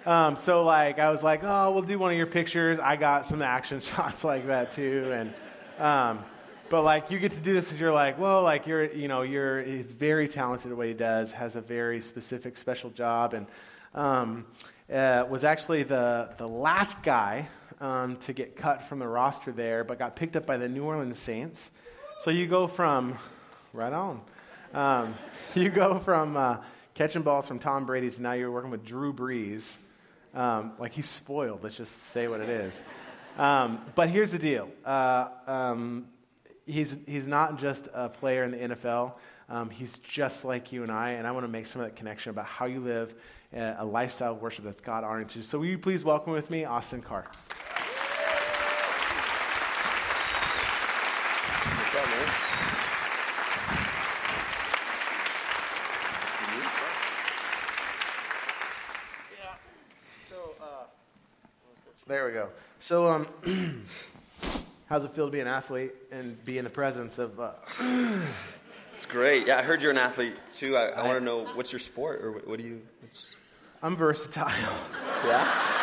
Um, 0.06 0.36
so 0.36 0.64
like 0.64 0.98
I 0.98 1.10
was 1.10 1.22
like, 1.22 1.44
oh, 1.44 1.72
we'll 1.72 1.82
do 1.82 1.98
one 1.98 2.10
of 2.10 2.16
your 2.16 2.26
pictures. 2.26 2.78
I 2.78 2.96
got 2.96 3.25
some 3.25 3.40
action 3.40 3.81
shots 3.81 4.22
like 4.22 4.46
that 4.48 4.72
too, 4.72 5.10
and 5.12 5.34
um, 5.78 6.25
but 6.70 6.82
like 6.82 7.11
you 7.11 7.19
get 7.19 7.32
to 7.32 7.40
do 7.40 7.52
this 7.52 7.66
because 7.66 7.81
you're 7.81 7.93
like, 7.93 8.19
well, 8.19 8.43
like 8.43 8.66
you're 8.66 8.84
you 8.84 9.08
know 9.08 9.22
you're 9.22 9.62
he's 9.62 9.93
very 9.93 10.28
talented 10.28 10.70
at 10.70 10.76
what 10.76 10.87
he 10.87 10.94
does, 10.94 11.32
has 11.32 11.56
a 11.56 11.61
very 11.61 12.00
specific 12.00 12.56
special 12.56 12.90
job, 12.90 13.34
and 13.34 13.46
um, 13.94 14.46
uh, 14.93 15.25
was 15.28 15.44
actually 15.44 15.82
the 15.82 16.31
the 16.38 16.49
last 16.49 17.02
guy 17.02 17.49
um, 17.81 18.16
to 18.16 18.32
get 18.32 18.56
cut 18.56 18.82
from 18.84 18.99
the 18.99 19.08
roster 19.08 19.52
there, 19.52 19.84
but 19.84 19.99
got 19.99 20.16
picked 20.16 20.37
up 20.37 20.46
by 20.46 20.56
the 20.56 20.69
New 20.69 20.84
Orleans 20.84 21.19
Saints. 21.19 21.70
So 22.20 22.31
you 22.31 22.46
go 22.46 22.67
from 22.67 23.19
right 23.72 23.93
on. 23.93 24.20
Um, 24.72 25.14
you 25.55 25.69
go 25.69 25.99
from 25.99 26.37
uh, 26.37 26.58
catching 26.94 27.22
balls 27.22 27.46
from 27.46 27.58
Tom 27.58 27.87
Brady 27.87 28.10
to 28.10 28.22
now 28.22 28.32
you're 28.32 28.50
working 28.50 28.70
with 28.70 28.84
Drew 28.84 29.12
Brees 29.12 29.78
um, 30.34 30.72
like 30.78 30.93
he's 30.93 31.08
spoiled. 31.08 31.62
Let's 31.62 31.76
just 31.76 31.93
say 32.05 32.28
what 32.28 32.40
it 32.40 32.49
is. 32.49 32.82
Um, 33.38 33.81
but 33.94 34.08
here's 34.08 34.31
the 34.31 34.38
deal. 34.38 34.69
Uh, 34.84 35.28
um, 35.46 36.06
he's, 36.66 36.99
he's 37.06 37.26
not 37.26 37.58
just 37.58 37.88
a 37.94 38.08
player 38.08 38.44
in 38.44 38.50
the 38.50 38.75
NFL. 38.75 39.12
Um, 39.49 39.70
he's 39.70 39.99
just 39.99 40.44
like 40.44 40.72
you 40.72 40.82
and 40.82 40.90
I, 40.90 41.11
and 41.11 41.26
I 41.26 41.32
want 41.32 41.44
to 41.44 41.49
make 41.49 41.66
some 41.66 41.82
of 41.82 41.88
that 41.88 41.96
connection 41.96 42.31
about 42.31 42.46
how 42.46 42.66
you 42.66 42.81
live 42.81 43.14
a, 43.52 43.76
a 43.78 43.84
lifestyle 43.84 44.32
of 44.32 44.43
worship 44.43 44.64
that's 44.64 44.81
God 44.81 45.05
honoring 45.05 45.28
to. 45.28 45.43
So 45.43 45.58
will 45.58 45.66
you 45.66 45.78
please 45.78 46.05
welcome 46.05 46.32
with 46.32 46.50
me 46.50 46.64
Austin 46.64 47.02
Carr? 47.02 47.26
There 62.06 62.26
we 62.26 62.32
go. 62.32 62.50
So, 62.81 63.08
um, 63.08 63.26
how's 64.86 65.04
it 65.04 65.12
feel 65.12 65.26
to 65.26 65.32
be 65.32 65.40
an 65.40 65.46
athlete 65.46 65.92
and 66.10 66.42
be 66.44 66.58
in 66.58 66.64
the 66.64 66.70
presence 66.70 67.19
of? 67.19 67.38
Uh, 67.38 67.52
it's 68.94 69.06
great. 69.06 69.46
Yeah, 69.46 69.58
I 69.58 69.62
heard 69.62 69.82
you're 69.82 69.90
an 69.90 69.98
athlete 69.98 70.34
too. 70.52 70.76
I, 70.76 70.88
I, 70.88 71.02
I 71.02 71.06
want 71.06 71.19
to 71.19 71.25
know 71.25 71.46
what's 71.54 71.72
your 71.72 71.81
sport 71.81 72.22
or 72.22 72.32
what, 72.32 72.48
what 72.48 72.58
do 72.58 72.64
you? 72.64 72.82
What's... 73.00 73.34
I'm 73.82 73.96
versatile. 73.96 74.50
Yeah. 75.25 75.75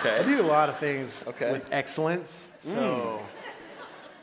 Okay. 0.00 0.22
I 0.22 0.22
do 0.22 0.40
a 0.40 0.46
lot 0.46 0.68
of 0.68 0.78
things 0.78 1.24
okay. 1.26 1.50
with 1.50 1.68
excellence. 1.72 2.46
So, 2.60 3.20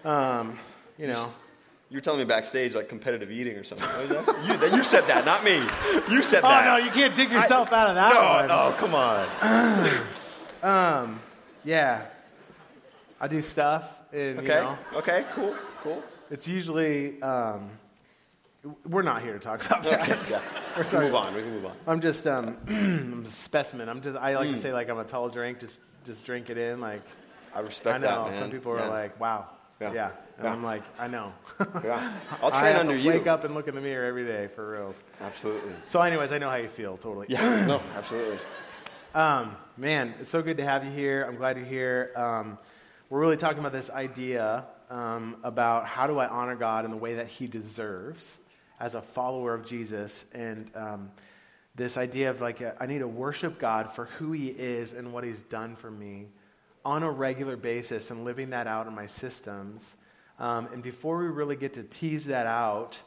mm. 0.05 0.09
um, 0.09 0.57
you 0.97 1.07
know. 1.07 1.29
You 1.89 1.97
were 1.97 2.01
telling 2.01 2.19
me 2.19 2.25
backstage 2.25 2.73
like 2.73 2.89
competitive 2.89 3.29
eating 3.29 3.57
or 3.57 3.63
something. 3.63 3.87
you, 4.09 4.77
you, 4.77 4.83
said 4.83 5.05
that, 5.07 5.23
not 5.25 5.43
me. 5.43 5.57
You 6.09 6.23
said 6.23 6.43
oh, 6.43 6.47
that. 6.47 6.67
Oh 6.67 6.77
no, 6.77 6.85
you 6.85 6.89
can't 6.91 7.15
dig 7.15 7.29
yourself 7.29 7.71
I, 7.71 7.81
out 7.81 7.89
of 7.89 7.95
that 7.95 8.13
no, 8.13 8.21
one. 8.21 8.51
Oh, 8.51 8.75
come 8.79 8.95
on. 8.95 9.27
um, 11.03 11.19
yeah, 11.63 12.05
I 13.19 13.27
do 13.27 13.41
stuff. 13.41 13.87
And, 14.15 14.39
okay. 14.39 14.47
You 14.47 14.47
know, 14.47 14.77
okay. 14.95 15.25
Cool. 15.33 15.55
Cool. 15.81 16.03
It's 16.31 16.47
usually. 16.47 17.21
Um, 17.21 17.69
we're 18.89 19.03
not 19.03 19.21
here 19.21 19.33
to 19.33 19.39
talk 19.39 19.63
about 19.63 19.83
that. 19.83 20.09
Okay, 20.09 20.31
yeah. 20.31 20.41
we 20.77 20.83
can 20.85 21.01
move 21.01 21.15
on. 21.15 21.35
We 21.35 21.41
can 21.41 21.51
move 21.51 21.65
on. 21.65 21.75
I'm 21.85 22.01
just 22.01 22.25
um, 22.25 22.57
I'm 22.67 23.23
a 23.23 23.27
specimen. 23.27 23.89
I'm 23.89 24.01
just. 24.01 24.15
I 24.15 24.35
like 24.35 24.47
mm. 24.47 24.53
to 24.53 24.57
say 24.57 24.73
like 24.73 24.89
I'm 24.89 24.97
a 24.97 25.03
tall 25.03 25.29
drink. 25.29 25.59
Just 25.59 25.79
just 26.05 26.25
drink 26.25 26.49
it 26.49 26.57
in. 26.57 26.79
Like 26.79 27.03
I 27.53 27.59
respect 27.59 27.95
I 27.95 27.97
know, 27.97 28.29
that. 28.29 28.39
Some 28.39 28.51
people 28.51 28.75
yeah. 28.75 28.85
are 28.85 28.89
like, 28.89 29.19
wow. 29.19 29.47
Yeah. 29.81 29.93
yeah. 29.93 30.11
And 30.37 30.45
yeah. 30.45 30.53
I'm 30.53 30.63
like, 30.63 30.83
I 30.97 31.07
know. 31.07 31.33
yeah. 31.83 32.13
I'll 32.41 32.51
train 32.51 32.77
under 32.77 32.95
you. 32.95 33.09
Wake 33.09 33.27
up 33.27 33.43
and 33.43 33.53
look 33.53 33.67
in 33.67 33.75
the 33.75 33.81
mirror 33.81 34.05
every 34.05 34.25
day 34.25 34.47
for 34.47 34.71
reals. 34.71 35.03
Absolutely. 35.19 35.73
So, 35.87 36.01
anyways, 36.01 36.31
I 36.31 36.37
know 36.37 36.49
how 36.49 36.55
you 36.55 36.69
feel 36.69 36.97
totally. 36.97 37.27
Yeah. 37.29 37.65
no, 37.65 37.81
absolutely. 37.95 38.39
Um, 39.13 39.55
man, 39.77 40.13
it's 40.19 40.29
so 40.29 40.41
good 40.41 40.57
to 40.57 40.65
have 40.65 40.83
you 40.83 40.91
here. 40.91 41.23
I'm 41.23 41.37
glad 41.37 41.55
you're 41.55 41.65
here. 41.65 42.11
Um, 42.17 42.57
we're 43.09 43.19
really 43.19 43.37
talking 43.37 43.59
about 43.59 43.71
this 43.71 43.89
idea 43.89 44.65
um, 44.89 45.37
about 45.43 45.85
how 45.85 46.07
do 46.07 46.17
I 46.17 46.27
honor 46.27 46.55
God 46.55 46.85
in 46.85 46.91
the 46.91 46.97
way 46.97 47.15
that 47.15 47.27
He 47.27 47.47
deserves 47.47 48.37
as 48.79 48.95
a 48.95 49.01
follower 49.01 49.53
of 49.53 49.65
Jesus, 49.65 50.25
and 50.33 50.69
um, 50.75 51.11
this 51.75 51.97
idea 51.97 52.29
of 52.29 52.41
like 52.41 52.61
I 52.81 52.85
need 52.85 52.99
to 52.99 53.07
worship 53.07 53.59
God 53.59 53.91
for 53.91 54.05
who 54.05 54.31
He 54.31 54.47
is 54.47 54.93
and 54.93 55.13
what 55.13 55.23
He's 55.23 55.43
done 55.43 55.75
for 55.75 55.91
me 55.91 56.27
on 56.83 57.03
a 57.03 57.11
regular 57.11 57.55
basis, 57.55 58.11
and 58.11 58.25
living 58.25 58.51
that 58.51 58.67
out 58.67 58.87
in 58.87 58.95
my 58.95 59.07
systems. 59.07 59.97
Um, 60.37 60.67
and 60.73 60.83
before 60.83 61.17
we 61.19 61.27
really 61.27 61.55
get 61.55 61.73
to 61.75 61.83
tease 61.83 62.25
that 62.25 62.45
out 62.45 62.97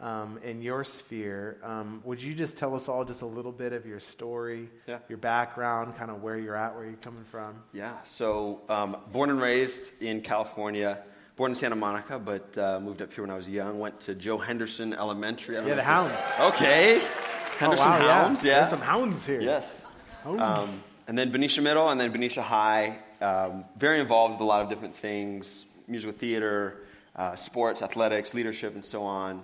um, 0.00 0.38
in 0.42 0.60
your 0.60 0.84
sphere. 0.84 1.58
Um, 1.62 2.02
would 2.04 2.22
you 2.22 2.34
just 2.34 2.56
tell 2.56 2.74
us 2.74 2.88
all 2.88 3.04
just 3.04 3.22
a 3.22 3.26
little 3.26 3.52
bit 3.52 3.72
of 3.72 3.86
your 3.86 4.00
story, 4.00 4.68
yeah. 4.86 4.98
your 5.08 5.18
background, 5.18 5.96
kind 5.96 6.10
of 6.10 6.22
where 6.22 6.36
you're 6.36 6.56
at, 6.56 6.74
where 6.74 6.84
you're 6.84 6.94
coming 6.96 7.24
from? 7.24 7.62
Yeah. 7.72 7.94
So, 8.04 8.60
um, 8.68 8.96
born 9.12 9.30
and 9.30 9.40
raised 9.40 9.82
in 10.00 10.20
California. 10.20 11.02
Born 11.36 11.50
in 11.50 11.56
Santa 11.56 11.76
Monica, 11.76 12.18
but 12.18 12.56
uh, 12.56 12.80
moved 12.80 13.02
up 13.02 13.12
here 13.12 13.22
when 13.22 13.30
I 13.30 13.36
was 13.36 13.46
young. 13.46 13.78
Went 13.78 14.00
to 14.00 14.14
Joe 14.14 14.38
Henderson 14.38 14.94
Elementary. 14.94 15.56
Yeah, 15.56 15.74
the 15.74 15.82
Hounds. 15.82 16.16
Okay. 16.40 16.98
Henderson 17.58 17.86
oh, 17.86 17.90
wow, 17.90 18.06
Hounds, 18.06 18.42
yeah. 18.42 18.50
yeah. 18.50 18.56
There's 18.58 18.70
some 18.70 18.80
Hounds 18.80 19.26
here. 19.26 19.40
Yes. 19.42 19.84
Um, 20.24 20.82
and 21.06 21.16
then 21.16 21.30
Benicia 21.30 21.60
Middle, 21.60 21.90
and 21.90 22.00
then 22.00 22.10
Benicia 22.10 22.42
High, 22.42 22.96
um, 23.20 23.64
very 23.76 24.00
involved 24.00 24.32
with 24.32 24.40
a 24.40 24.44
lot 24.44 24.62
of 24.62 24.70
different 24.70 24.96
things 24.96 25.66
musical 25.88 26.16
theater, 26.18 26.78
uh, 27.14 27.36
sports, 27.36 27.82
athletics, 27.82 28.34
leadership, 28.34 28.74
and 28.74 28.84
so 28.84 29.02
on. 29.02 29.42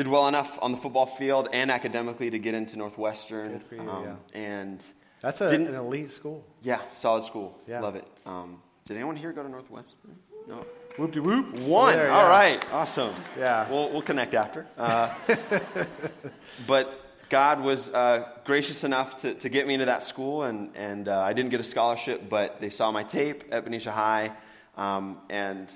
Did 0.00 0.08
well 0.08 0.28
enough 0.28 0.58
on 0.62 0.72
the 0.72 0.78
football 0.78 1.04
field 1.04 1.50
and 1.52 1.70
academically 1.70 2.30
to 2.30 2.38
get 2.38 2.54
into 2.54 2.78
Northwestern. 2.78 3.62
You, 3.70 3.80
um, 3.80 4.02
yeah. 4.02 4.16
And 4.32 4.82
That's 5.20 5.42
a, 5.42 5.48
an 5.48 5.74
elite 5.74 6.10
school. 6.10 6.42
yeah, 6.62 6.80
solid 6.94 7.26
school. 7.26 7.58
Yeah. 7.68 7.80
Love 7.80 7.96
it. 7.96 8.06
Um, 8.24 8.62
did 8.86 8.96
anyone 8.96 9.14
here 9.14 9.30
go 9.30 9.42
to 9.42 9.48
Northwestern? 9.50 10.16
No. 10.48 10.64
Whoop 10.96 11.12
de 11.12 11.20
whoop. 11.20 11.54
One. 11.58 11.92
There, 11.92 12.10
All 12.10 12.22
yeah. 12.22 12.30
right. 12.30 12.72
Awesome. 12.72 13.14
Yeah. 13.38 13.68
We'll, 13.68 13.90
we'll 13.90 14.00
connect 14.00 14.32
after. 14.32 14.66
Uh, 14.78 15.14
but 16.66 16.98
God 17.28 17.60
was 17.60 17.90
uh, 17.90 18.26
gracious 18.46 18.84
enough 18.84 19.18
to, 19.18 19.34
to 19.34 19.50
get 19.50 19.66
me 19.66 19.74
into 19.74 19.84
that 19.84 20.02
school, 20.02 20.44
and, 20.44 20.74
and 20.76 21.08
uh, 21.08 21.20
I 21.20 21.34
didn't 21.34 21.50
get 21.50 21.60
a 21.60 21.64
scholarship, 21.64 22.30
but 22.30 22.58
they 22.58 22.70
saw 22.70 22.90
my 22.90 23.02
tape 23.02 23.44
at 23.52 23.64
Benicia 23.64 23.92
High 23.92 24.32
um, 24.78 25.20
and 25.28 25.68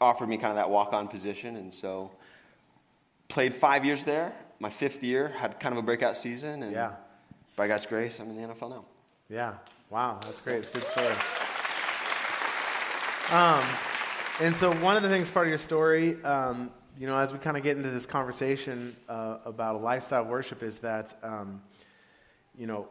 offered 0.00 0.30
me 0.30 0.38
kind 0.38 0.48
of 0.48 0.56
that 0.56 0.70
walk 0.70 0.94
on 0.94 1.08
position. 1.08 1.56
And 1.56 1.74
so 1.74 2.10
played 3.28 3.54
five 3.54 3.84
years 3.84 4.04
there. 4.04 4.32
My 4.60 4.70
fifth 4.70 5.02
year 5.02 5.28
had 5.28 5.58
kind 5.60 5.72
of 5.72 5.78
a 5.78 5.82
breakout 5.82 6.16
season, 6.16 6.62
and 6.62 6.72
Yeah. 6.72 6.92
by 7.56 7.68
God's 7.68 7.86
grace, 7.86 8.20
I'm 8.20 8.30
in 8.30 8.36
the 8.36 8.42
NFL 8.42 8.70
now. 8.70 8.84
Yeah. 9.28 9.54
Wow, 9.90 10.18
that's 10.22 10.40
great. 10.40 10.56
It's 10.58 10.70
a 10.70 10.72
good 10.72 10.82
story. 10.84 11.14
Um, 13.32 13.62
and 14.40 14.54
so 14.54 14.72
one 14.76 14.96
of 14.96 15.02
the 15.02 15.08
things 15.08 15.30
part 15.30 15.46
of 15.46 15.50
your 15.50 15.58
story, 15.58 16.22
um, 16.24 16.70
you 16.98 17.06
know, 17.06 17.18
as 17.18 17.32
we 17.32 17.38
kind 17.38 17.56
of 17.56 17.62
get 17.62 17.76
into 17.76 17.90
this 17.90 18.06
conversation 18.06 18.94
uh, 19.08 19.38
about 19.44 19.76
a 19.76 19.78
lifestyle 19.78 20.24
worship, 20.24 20.62
is 20.62 20.78
that, 20.80 21.18
um, 21.22 21.62
you 22.56 22.66
know, 22.66 22.88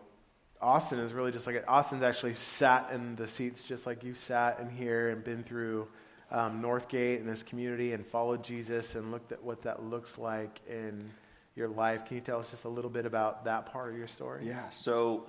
Austin 0.61 0.99
is 0.99 1.13
really 1.13 1.31
just 1.31 1.45
like 1.45 1.63
Austin's 1.67 2.03
actually 2.03 2.33
sat 2.33 2.89
in 2.91 3.15
the 3.15 3.27
seats 3.27 3.63
just 3.63 3.85
like 3.85 4.03
you 4.03 4.15
sat 4.15 4.59
in 4.59 4.69
here 4.69 5.09
and 5.09 5.23
been 5.23 5.43
through 5.43 5.87
um, 6.33 6.61
Northgate 6.61 7.17
and 7.19 7.29
this 7.29 7.43
community 7.43 7.93
and 7.93 8.05
followed 8.05 8.43
Jesus 8.43 8.95
and 8.95 9.11
looked 9.11 9.31
at 9.31 9.41
what 9.41 9.61
that 9.61 9.83
looks 9.83 10.17
like 10.17 10.59
in 10.67 11.09
your 11.55 11.67
life. 11.69 12.05
Can 12.05 12.15
you 12.17 12.21
tell 12.21 12.39
us 12.39 12.49
just 12.49 12.65
a 12.65 12.69
little 12.69 12.89
bit 12.89 13.05
about 13.05 13.45
that 13.45 13.67
part 13.67 13.91
of 13.91 13.97
your 13.97 14.07
story? 14.07 14.45
Yeah. 14.45 14.67
So 14.71 15.27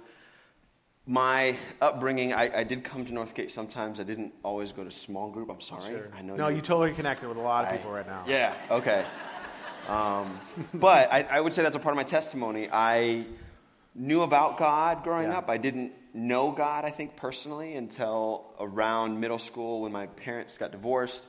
my 1.06 1.56
upbringing, 1.82 2.32
I, 2.32 2.60
I 2.60 2.64
did 2.64 2.82
come 2.82 3.04
to 3.04 3.12
Northgate 3.12 3.50
sometimes. 3.50 4.00
I 4.00 4.04
didn't 4.04 4.32
always 4.42 4.72
go 4.72 4.82
to 4.82 4.90
small 4.90 5.30
group. 5.30 5.50
I'm 5.50 5.60
sorry. 5.60 5.90
Sure. 5.90 6.08
I 6.16 6.22
know. 6.22 6.34
no, 6.34 6.48
you 6.48 6.62
totally 6.62 6.94
connected 6.94 7.28
with 7.28 7.36
a 7.36 7.42
lot 7.42 7.66
of 7.66 7.72
I- 7.72 7.76
people 7.76 7.92
right 7.92 8.06
now. 8.06 8.24
Yeah. 8.26 8.54
Okay. 8.70 9.04
Um, 9.86 10.40
but 10.74 11.12
I, 11.12 11.22
I 11.30 11.40
would 11.40 11.52
say 11.52 11.62
that's 11.62 11.76
a 11.76 11.80
part 11.80 11.92
of 11.92 11.96
my 11.96 12.04
testimony. 12.04 12.70
I 12.72 13.26
knew 13.94 14.22
about 14.22 14.56
God 14.56 15.02
growing 15.04 15.28
Yeah. 15.28 15.38
up. 15.38 15.50
I 15.50 15.58
didn't 15.58 15.92
know 16.14 16.52
God, 16.52 16.84
I 16.84 16.90
think, 16.90 17.16
personally 17.16 17.74
until 17.74 18.46
around 18.60 19.20
middle 19.20 19.38
school 19.38 19.82
when 19.82 19.92
my 19.92 20.06
parents 20.06 20.56
got 20.56 20.70
divorced. 20.72 21.26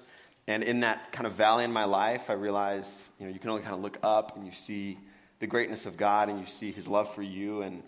And 0.47 0.63
in 0.63 0.81
that 0.81 1.11
kind 1.11 1.25
of 1.25 1.33
valley 1.33 1.63
in 1.65 1.73
my 1.73 1.85
life, 1.85 2.29
I 2.29 2.33
realized, 2.33 2.95
you 3.19 3.25
know, 3.25 3.33
you 3.33 3.39
can 3.39 3.49
only 3.49 3.63
kind 3.63 3.73
of 3.73 3.81
look 3.81 3.97
up 4.03 4.37
and 4.37 4.45
you 4.45 4.51
see 4.51 4.97
the 5.39 5.47
greatness 5.47 5.85
of 5.87 5.97
God 5.97 6.29
and 6.29 6.39
you 6.39 6.45
see 6.45 6.71
His 6.71 6.87
love 6.87 7.13
for 7.15 7.23
you. 7.23 7.63
And 7.63 7.81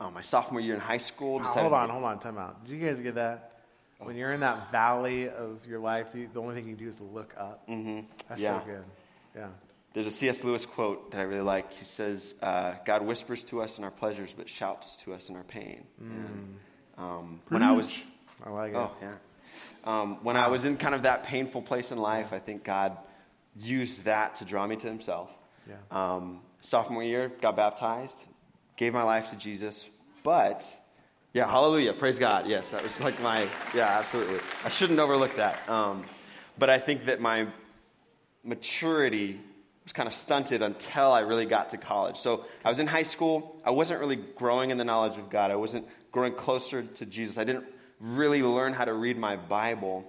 um, 0.00 0.12
my 0.14 0.22
sophomore 0.22 0.60
year 0.60 0.74
in 0.74 0.80
high 0.80 0.98
school, 0.98 1.38
decided 1.38 1.60
hold 1.62 1.72
on, 1.74 1.86
get- 1.86 1.92
hold 1.92 2.04
on, 2.04 2.18
time 2.18 2.36
out. 2.36 2.64
Did 2.66 2.72
you 2.80 2.86
guys 2.86 2.98
get 3.00 3.14
that? 3.14 3.46
When 3.98 4.16
you're 4.16 4.32
in 4.32 4.40
that 4.40 4.72
valley 4.72 5.28
of 5.28 5.58
your 5.68 5.78
life, 5.78 6.06
the, 6.14 6.24
the 6.24 6.40
only 6.40 6.54
thing 6.54 6.66
you 6.66 6.74
do 6.74 6.88
is 6.88 6.98
look 7.00 7.34
up. 7.36 7.68
Mm-hmm. 7.68 8.00
That's 8.28 8.40
Yeah. 8.40 8.58
so 8.58 8.64
good. 8.66 8.84
Yeah. 9.36 9.48
There's 9.92 10.06
a 10.06 10.10
C.S. 10.10 10.44
Lewis 10.44 10.64
quote 10.64 11.10
that 11.10 11.20
I 11.20 11.24
really 11.24 11.40
like. 11.42 11.72
He 11.72 11.84
says, 11.84 12.34
uh, 12.42 12.74
"God 12.84 13.02
whispers 13.02 13.42
to 13.44 13.60
us 13.60 13.78
in 13.78 13.84
our 13.84 13.90
pleasures, 13.90 14.32
but 14.36 14.48
shouts 14.48 14.96
to 14.96 15.12
us 15.12 15.28
in 15.28 15.36
our 15.36 15.42
pain." 15.44 15.84
And, 16.00 16.58
um, 16.96 17.40
when 17.48 17.62
I 17.62 17.72
was, 17.72 17.92
I 18.44 18.50
like 18.50 18.72
it. 18.72 18.76
oh 18.76 18.92
yeah, 19.02 19.16
um, 19.84 20.18
when 20.22 20.36
I 20.36 20.46
was 20.46 20.64
in 20.64 20.76
kind 20.76 20.94
of 20.94 21.02
that 21.02 21.24
painful 21.24 21.62
place 21.62 21.90
in 21.90 21.98
life, 21.98 22.32
I 22.32 22.38
think 22.38 22.62
God 22.62 22.96
used 23.56 24.04
that 24.04 24.36
to 24.36 24.44
draw 24.44 24.66
me 24.66 24.76
to 24.76 24.86
Himself. 24.86 25.30
Yeah. 25.68 25.74
Um, 25.90 26.40
sophomore 26.60 27.02
year, 27.02 27.32
got 27.40 27.56
baptized, 27.56 28.18
gave 28.76 28.92
my 28.92 29.02
life 29.02 29.30
to 29.30 29.36
Jesus, 29.36 29.88
but 30.22 30.70
yeah, 31.32 31.48
hallelujah, 31.48 31.94
praise 31.94 32.18
God. 32.18 32.46
Yes, 32.46 32.70
that 32.70 32.82
was 32.82 32.98
like 33.00 33.20
my 33.22 33.48
yeah, 33.74 33.98
absolutely. 33.98 34.38
I 34.64 34.68
shouldn't 34.68 35.00
overlook 35.00 35.34
that. 35.34 35.68
Um, 35.68 36.04
but 36.58 36.70
I 36.70 36.78
think 36.78 37.06
that 37.06 37.20
my 37.20 37.48
maturity 38.44 39.40
was 39.90 39.94
kind 39.94 40.06
of 40.06 40.14
stunted 40.14 40.62
until 40.62 41.10
I 41.10 41.20
really 41.20 41.46
got 41.46 41.70
to 41.70 41.76
college. 41.76 42.16
So 42.16 42.44
I 42.64 42.68
was 42.68 42.78
in 42.78 42.86
high 42.86 43.02
school. 43.02 43.60
I 43.64 43.70
wasn't 43.70 43.98
really 43.98 44.14
growing 44.14 44.70
in 44.70 44.78
the 44.78 44.84
knowledge 44.84 45.18
of 45.18 45.28
God. 45.30 45.50
I 45.50 45.56
wasn't 45.56 45.84
growing 46.12 46.32
closer 46.32 46.84
to 46.84 47.06
Jesus. 47.06 47.38
I 47.38 47.44
didn't 47.44 47.64
really 47.98 48.40
learn 48.44 48.72
how 48.72 48.84
to 48.84 48.92
read 48.92 49.18
my 49.18 49.34
Bible. 49.34 50.04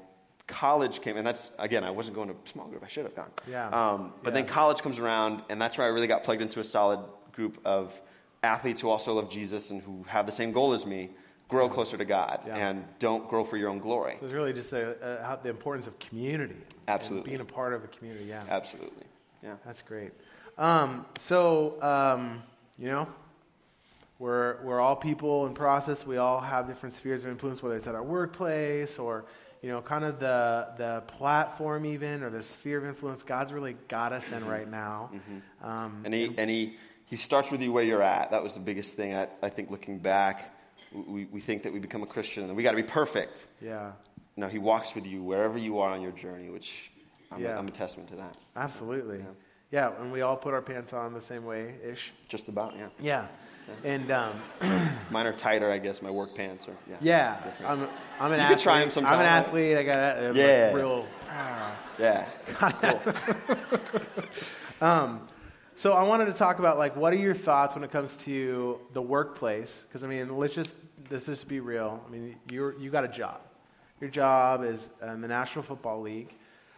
College 0.45 1.01
came, 1.01 1.17
and 1.17 1.25
that's 1.25 1.51
again, 1.57 1.83
I 1.83 1.89
wasn't 1.89 2.15
going 2.15 2.29
to 2.29 2.35
small 2.51 2.67
group. 2.67 2.83
I 2.83 2.89
should 2.89 3.05
have 3.05 3.15
gone. 3.15 3.31
Yeah. 3.49 3.69
Um, 3.69 4.13
but 4.21 4.29
Yeah. 4.35 4.41
then 4.41 4.45
college 4.45 4.81
comes 4.83 4.99
around, 4.99 5.41
and 5.49 5.59
that's 5.59 5.79
where 5.79 5.87
I 5.87 5.89
really 5.89 6.07
got 6.07 6.23
plugged 6.23 6.41
into 6.41 6.59
a 6.59 6.63
solid 6.63 6.99
group 7.31 7.57
of 7.65 7.91
athletes 8.43 8.81
who 8.81 8.89
also 8.89 9.13
love 9.13 9.31
Jesus 9.31 9.71
and 9.71 9.81
who 9.81 10.03
have 10.07 10.27
the 10.27 10.31
same 10.31 10.51
goal 10.51 10.73
as 10.73 10.85
me: 10.85 11.09
grow 11.49 11.67
closer 11.69 11.97
to 11.97 12.05
God 12.05 12.41
Yeah. 12.45 12.67
and 12.69 12.85
don't 12.99 13.27
grow 13.27 13.43
for 13.43 13.57
your 13.57 13.69
own 13.69 13.79
glory. 13.79 14.13
It 14.13 14.21
was 14.21 14.33
really 14.33 14.53
just 14.53 14.69
the, 14.69 14.91
uh, 15.03 15.37
the 15.41 15.49
importance 15.49 15.87
of 15.87 15.97
community. 15.97 16.57
Absolutely. 16.87 17.29
being 17.31 17.41
a 17.41 17.45
part 17.45 17.73
of 17.73 17.83
a 17.83 17.87
community, 17.87 18.25
yeah. 18.25 18.43
Absolutely. 18.47 19.05
Yeah. 19.43 19.55
That's 19.65 19.81
great. 19.81 20.11
Um, 20.57 21.05
so, 21.17 21.81
um, 21.81 22.43
you 22.77 22.87
know, 22.87 23.07
we're, 24.19 24.61
we're 24.63 24.79
all 24.79 24.95
people 24.95 25.47
in 25.47 25.53
process. 25.53 26.05
We 26.05 26.17
all 26.17 26.39
have 26.39 26.67
different 26.67 26.93
spheres 26.95 27.23
of 27.23 27.31
influence, 27.31 27.63
whether 27.63 27.75
it's 27.75 27.87
at 27.87 27.95
our 27.95 28.03
workplace 28.03 28.99
or, 28.99 29.25
you 29.63 29.69
know, 29.69 29.81
kind 29.81 30.03
of 30.03 30.19
the, 30.19 30.67
the 30.77 31.01
platform 31.07 31.85
even 31.85 32.21
or 32.21 32.29
the 32.29 32.41
sphere 32.43 32.77
of 32.77 32.85
influence 32.85 33.23
God's 33.23 33.51
really 33.51 33.75
got 33.87 34.13
us 34.13 34.31
in 34.31 34.45
right 34.45 34.69
now. 34.69 35.09
Um, 35.63 36.01
And 36.05 36.13
he, 36.13 36.33
and 36.37 36.49
he, 36.49 36.75
he 37.05 37.15
starts 37.15 37.49
with 37.49 37.61
you 37.61 37.71
where 37.71 37.83
you're 37.83 38.03
at. 38.03 38.29
That 38.31 38.43
was 38.43 38.53
the 38.53 38.59
biggest 38.59 38.95
thing, 38.95 39.15
I, 39.15 39.27
I 39.41 39.49
think, 39.49 39.71
looking 39.71 39.97
back. 39.97 40.55
We, 40.93 41.25
we 41.25 41.39
think 41.39 41.63
that 41.63 41.73
we 41.73 41.79
become 41.79 42.03
a 42.03 42.07
Christian 42.07 42.43
and 42.43 42.55
we 42.55 42.63
got 42.63 42.71
to 42.71 42.77
be 42.77 42.83
perfect. 42.83 43.47
yeah, 43.61 43.93
No, 44.37 44.47
he 44.49 44.59
walks 44.59 44.93
with 44.93 45.05
you 45.07 45.23
wherever 45.23 45.57
you 45.57 45.79
are 45.79 45.89
on 45.89 46.01
your 46.01 46.11
journey, 46.11 46.49
which 46.49 46.90
I'm, 47.31 47.41
Yeah. 47.41 47.55
a, 47.55 47.59
I'm 47.59 47.67
a 47.67 47.71
testament 47.71 48.09
to 48.09 48.15
that. 48.17 48.35
absolutely. 48.55 49.23
Yeah. 49.71 49.91
and 50.01 50.11
we 50.11 50.21
all 50.21 50.35
put 50.35 50.53
our 50.53 50.61
pants 50.61 50.91
on 50.93 51.13
the 51.13 51.21
same 51.21 51.45
way 51.45 51.75
ish. 51.85 52.11
Just 52.27 52.47
about, 52.49 52.75
yeah. 52.77 52.89
Yeah. 52.99 53.27
And 53.85 54.11
um, 54.11 54.41
Mine 55.11 55.27
are 55.27 55.33
tighter, 55.33 55.71
I 55.71 55.77
guess. 55.77 56.01
My 56.01 56.11
work 56.11 56.35
pants 56.35 56.67
are, 56.67 56.75
yeah. 56.89 56.97
yeah. 56.99 57.37
I'm, 57.65 57.87
I'm 58.19 58.31
an 58.33 58.39
You 58.39 58.43
athlete. 58.45 58.57
could 58.57 58.63
try 58.63 58.81
'em 58.81 58.89
I'm 59.05 59.19
an 59.19 59.25
athlete. 59.25 59.77
I 59.77 59.83
got 59.83 59.97
a, 60.17 60.31
Yeah. 60.35 60.73
real. 60.73 61.07
ah. 61.29 61.75
Yeah. 61.97 62.25
Cool. 64.79 65.19
So 65.73 65.93
I 65.93 66.03
wanted 66.03 66.25
to 66.25 66.33
talk 66.33 66.59
about 66.59 66.77
like 66.77 66.95
what 66.95 67.13
are 67.13 67.17
your 67.17 67.33
thoughts 67.33 67.75
when 67.75 67.83
it 67.83 67.91
comes 67.91 68.17
to 68.17 68.79
the 68.93 69.01
workplace? 69.01 69.85
Because 69.87 70.03
I 70.03 70.07
mean, 70.07 70.37
let's 70.37 70.53
just 70.53 70.75
let's 71.09 71.25
just 71.25 71.47
be 71.47 71.59
real. 71.59 72.03
I 72.05 72.11
mean, 72.11 72.35
you 72.51 72.73
you 72.79 72.89
got 72.91 73.03
a 73.05 73.07
job. 73.07 73.39
Your 73.99 74.09
job 74.09 74.63
is 74.63 74.89
in 75.01 75.21
the 75.21 75.27
National 75.27 75.63
Football 75.63 76.01
League. 76.01 76.33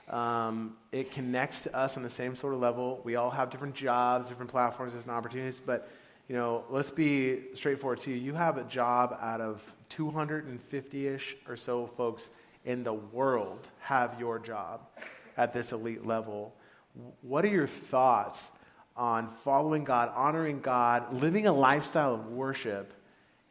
Um, 0.09 0.75
it 0.91 1.11
connects 1.11 1.61
to 1.61 1.75
us 1.75 1.97
on 1.97 2.03
the 2.03 2.09
same 2.09 2.35
sort 2.35 2.53
of 2.53 2.59
level. 2.59 3.01
We 3.03 3.15
all 3.15 3.29
have 3.29 3.49
different 3.49 3.75
jobs, 3.75 4.29
different 4.29 4.51
platforms, 4.51 4.93
different 4.93 5.17
opportunities. 5.17 5.61
But 5.65 5.89
you 6.27 6.35
know, 6.35 6.63
let's 6.69 6.91
be 6.91 7.41
straightforward 7.53 8.01
to 8.01 8.11
you. 8.11 8.17
You 8.17 8.33
have 8.33 8.57
a 8.57 8.63
job 8.63 9.17
out 9.21 9.41
of 9.41 9.63
250ish 9.89 11.35
or 11.47 11.55
so 11.55 11.87
folks 11.87 12.29
in 12.65 12.83
the 12.83 12.93
world 12.93 13.67
have 13.79 14.19
your 14.19 14.39
job 14.39 14.81
at 15.37 15.53
this 15.53 15.71
elite 15.71 16.05
level. 16.05 16.53
What 17.21 17.43
are 17.43 17.49
your 17.49 17.67
thoughts 17.67 18.51
on 18.95 19.27
following 19.43 19.83
God, 19.83 20.11
honoring 20.15 20.61
God, 20.61 21.13
living 21.13 21.47
a 21.47 21.53
lifestyle 21.53 22.13
of 22.13 22.27
worship 22.27 22.93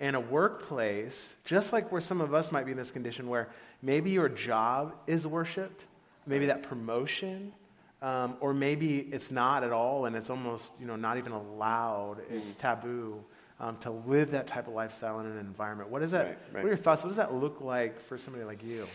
in 0.01 0.15
a 0.15 0.21
workplace, 0.21 1.37
just 1.45 1.73
like 1.73 1.93
where 1.93 2.01
some 2.01 2.21
of 2.21 2.35
us 2.35 2.51
might 2.51 2.65
be 2.65 2.73
in 2.73 2.79
this 2.79 2.91
condition 2.91 3.29
where 3.29 3.49
maybe 3.83 4.11
your 4.11 4.29
job 4.29 4.95
is 5.07 5.27
worshiped, 5.27 5.85
maybe 6.27 6.47
that 6.47 6.63
promotion, 6.63 7.53
um, 8.01 8.37
or 8.41 8.53
maybe 8.53 9.01
it's 9.13 9.31
not 9.31 9.63
at 9.65 9.73
all 9.73 10.07
and 10.07 10.17
it's 10.17 10.31
almost 10.31 10.73
you 10.81 10.87
know 10.87 10.97
not 10.97 11.19
even 11.19 11.33
allowed, 11.33 12.19
it's 12.31 12.55
taboo 12.55 13.25
um, 13.61 13.77
to 13.79 13.91
live 13.91 14.31
that 14.33 14.47
type 14.47 14.67
of 14.67 14.75
lifestyle 14.75 15.21
in 15.21 15.27
an 15.27 15.39
environment. 15.39 15.91
What 15.91 16.03
is 16.03 16.11
that? 16.11 16.27
Right, 16.27 16.29
right. 16.29 16.55
What 16.55 16.65
are 16.65 16.69
your 16.69 16.77
thoughts? 16.77 17.03
What 17.03 17.09
does 17.09 17.17
that 17.17 17.35
look 17.35 17.61
like 17.61 18.01
for 18.01 18.19
somebody 18.19 18.45
like 18.45 18.63
you? 18.63 18.87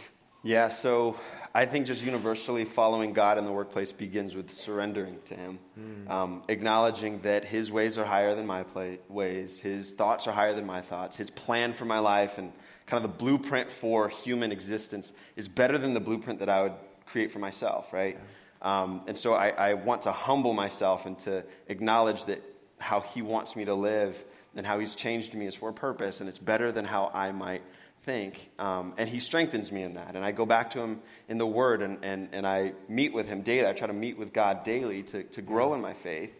Yeah, 0.43 0.69
so 0.69 1.19
I 1.55 1.65
think 1.65 1.88
just 1.88 2.03
universally 2.03 2.63
following 2.63 3.12
God 3.12 3.38
in 3.38 3.43
the 3.43 3.51
workplace 3.51 3.91
begins 3.91 4.36
with 4.36 4.51
surrendering 4.51 5.17
to 5.25 5.36
Him, 5.36 5.60
um, 6.07 6.43
acknowledging 6.48 7.19
that 7.22 7.43
His 7.43 7.72
ways 7.72 7.98
are 7.98 8.05
higher 8.05 8.36
than 8.36 8.46
my 8.46 8.63
play- 8.63 9.00
ways, 9.10 9.60
His 9.60 9.91
thoughts 9.93 10.27
are 10.27 10.31
higher 10.31 10.53
than 10.53 10.65
my 10.65 10.79
thoughts, 10.79 11.15
His 11.15 11.29
plan 11.31 11.74
for 11.74 11.86
my 11.86 12.00
life 12.00 12.38
and 12.38 12.53
kind 12.86 13.03
of 13.03 13.12
the 13.12 13.17
blueprint 13.17 13.69
for 13.69 14.07
human 14.07 14.51
existence 14.51 15.12
is 15.36 15.48
better 15.48 15.77
than 15.77 15.93
the 15.93 16.00
blueprint 16.00 16.39
that 16.39 16.50
I 16.50 16.62
would 16.62 16.74
create 17.08 17.32
for 17.32 17.40
myself, 17.40 17.92
right? 17.92 18.18
Um, 18.62 19.02
and 19.08 19.18
so 19.18 19.34
I, 19.34 19.50
I 19.50 19.74
want 19.74 20.04
to 20.04 20.12
humble 20.12 20.54
myself 20.54 21.06
and 21.06 21.18
to 21.20 21.44
acknowledge 21.68 22.26
that 22.26 22.44
how 22.80 23.02
He 23.02 23.22
wants 23.22 23.56
me 23.56 23.66
to 23.66 23.74
live 23.74 24.24
and 24.56 24.66
how 24.66 24.80
He's 24.80 24.96
changed 24.96 25.34
me 25.34 25.48
is 25.48 25.56
for 25.56 25.70
a 25.70 25.74
purpose, 25.74 26.22
and 26.22 26.30
it's 26.30 26.40
better 26.40 26.72
than 26.72 26.86
how 26.86 27.12
I 27.14 27.32
might 27.32 27.62
think. 28.08 28.50
Um, 28.58 28.94
and 28.98 29.10
he 29.10 29.20
strengthens 29.20 29.70
me 29.70 29.84
in 29.84 29.96
that. 29.96 30.16
And 30.16 30.24
I 30.24 30.32
go 30.32 30.46
back 30.46 30.72
to 30.72 30.80
him 30.80 31.02
in 31.28 31.38
the 31.38 31.46
Word 31.46 31.82
and, 31.82 32.00
and, 32.04 32.30
and 32.32 32.48
I 32.48 32.72
meet 32.88 33.12
with 33.12 33.28
him 33.28 33.42
daily. 33.42 33.68
I 33.68 33.74
try 33.74 33.86
to 33.86 33.94
meet 33.94 34.18
with 34.18 34.32
God 34.32 34.64
daily 34.64 35.04
to, 35.04 35.24
to 35.24 35.42
grow 35.42 35.74
in 35.74 35.82
my 35.82 35.94
faith 35.94 36.32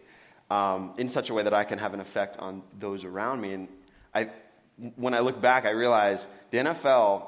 um, 0.50 0.94
in 0.96 1.10
such 1.10 1.28
a 1.28 1.34
way 1.34 1.42
that 1.42 1.52
I 1.52 1.64
can 1.64 1.78
have 1.78 1.92
an 1.92 2.00
effect 2.00 2.38
on 2.38 2.62
those 2.78 3.04
around 3.04 3.42
me. 3.42 3.52
And 3.52 3.68
I, 4.14 4.30
when 4.96 5.12
I 5.12 5.20
look 5.20 5.42
back, 5.42 5.66
I 5.66 5.70
realize 5.70 6.26
the 6.50 6.58
NFL 6.58 7.26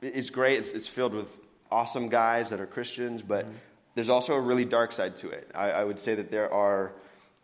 is 0.00 0.30
great. 0.30 0.60
It's, 0.60 0.70
it's 0.72 0.88
filled 0.88 1.12
with 1.12 1.28
awesome 1.70 2.08
guys 2.08 2.50
that 2.50 2.60
are 2.60 2.66
Christians, 2.66 3.22
but 3.22 3.44
mm-hmm. 3.44 3.56
there's 3.94 4.10
also 4.10 4.34
a 4.34 4.40
really 4.40 4.64
dark 4.64 4.92
side 4.92 5.16
to 5.18 5.30
it. 5.30 5.50
I, 5.54 5.70
I, 5.70 5.84
would 5.84 5.98
say 5.98 6.14
that 6.14 6.30
there 6.30 6.52
are 6.52 6.92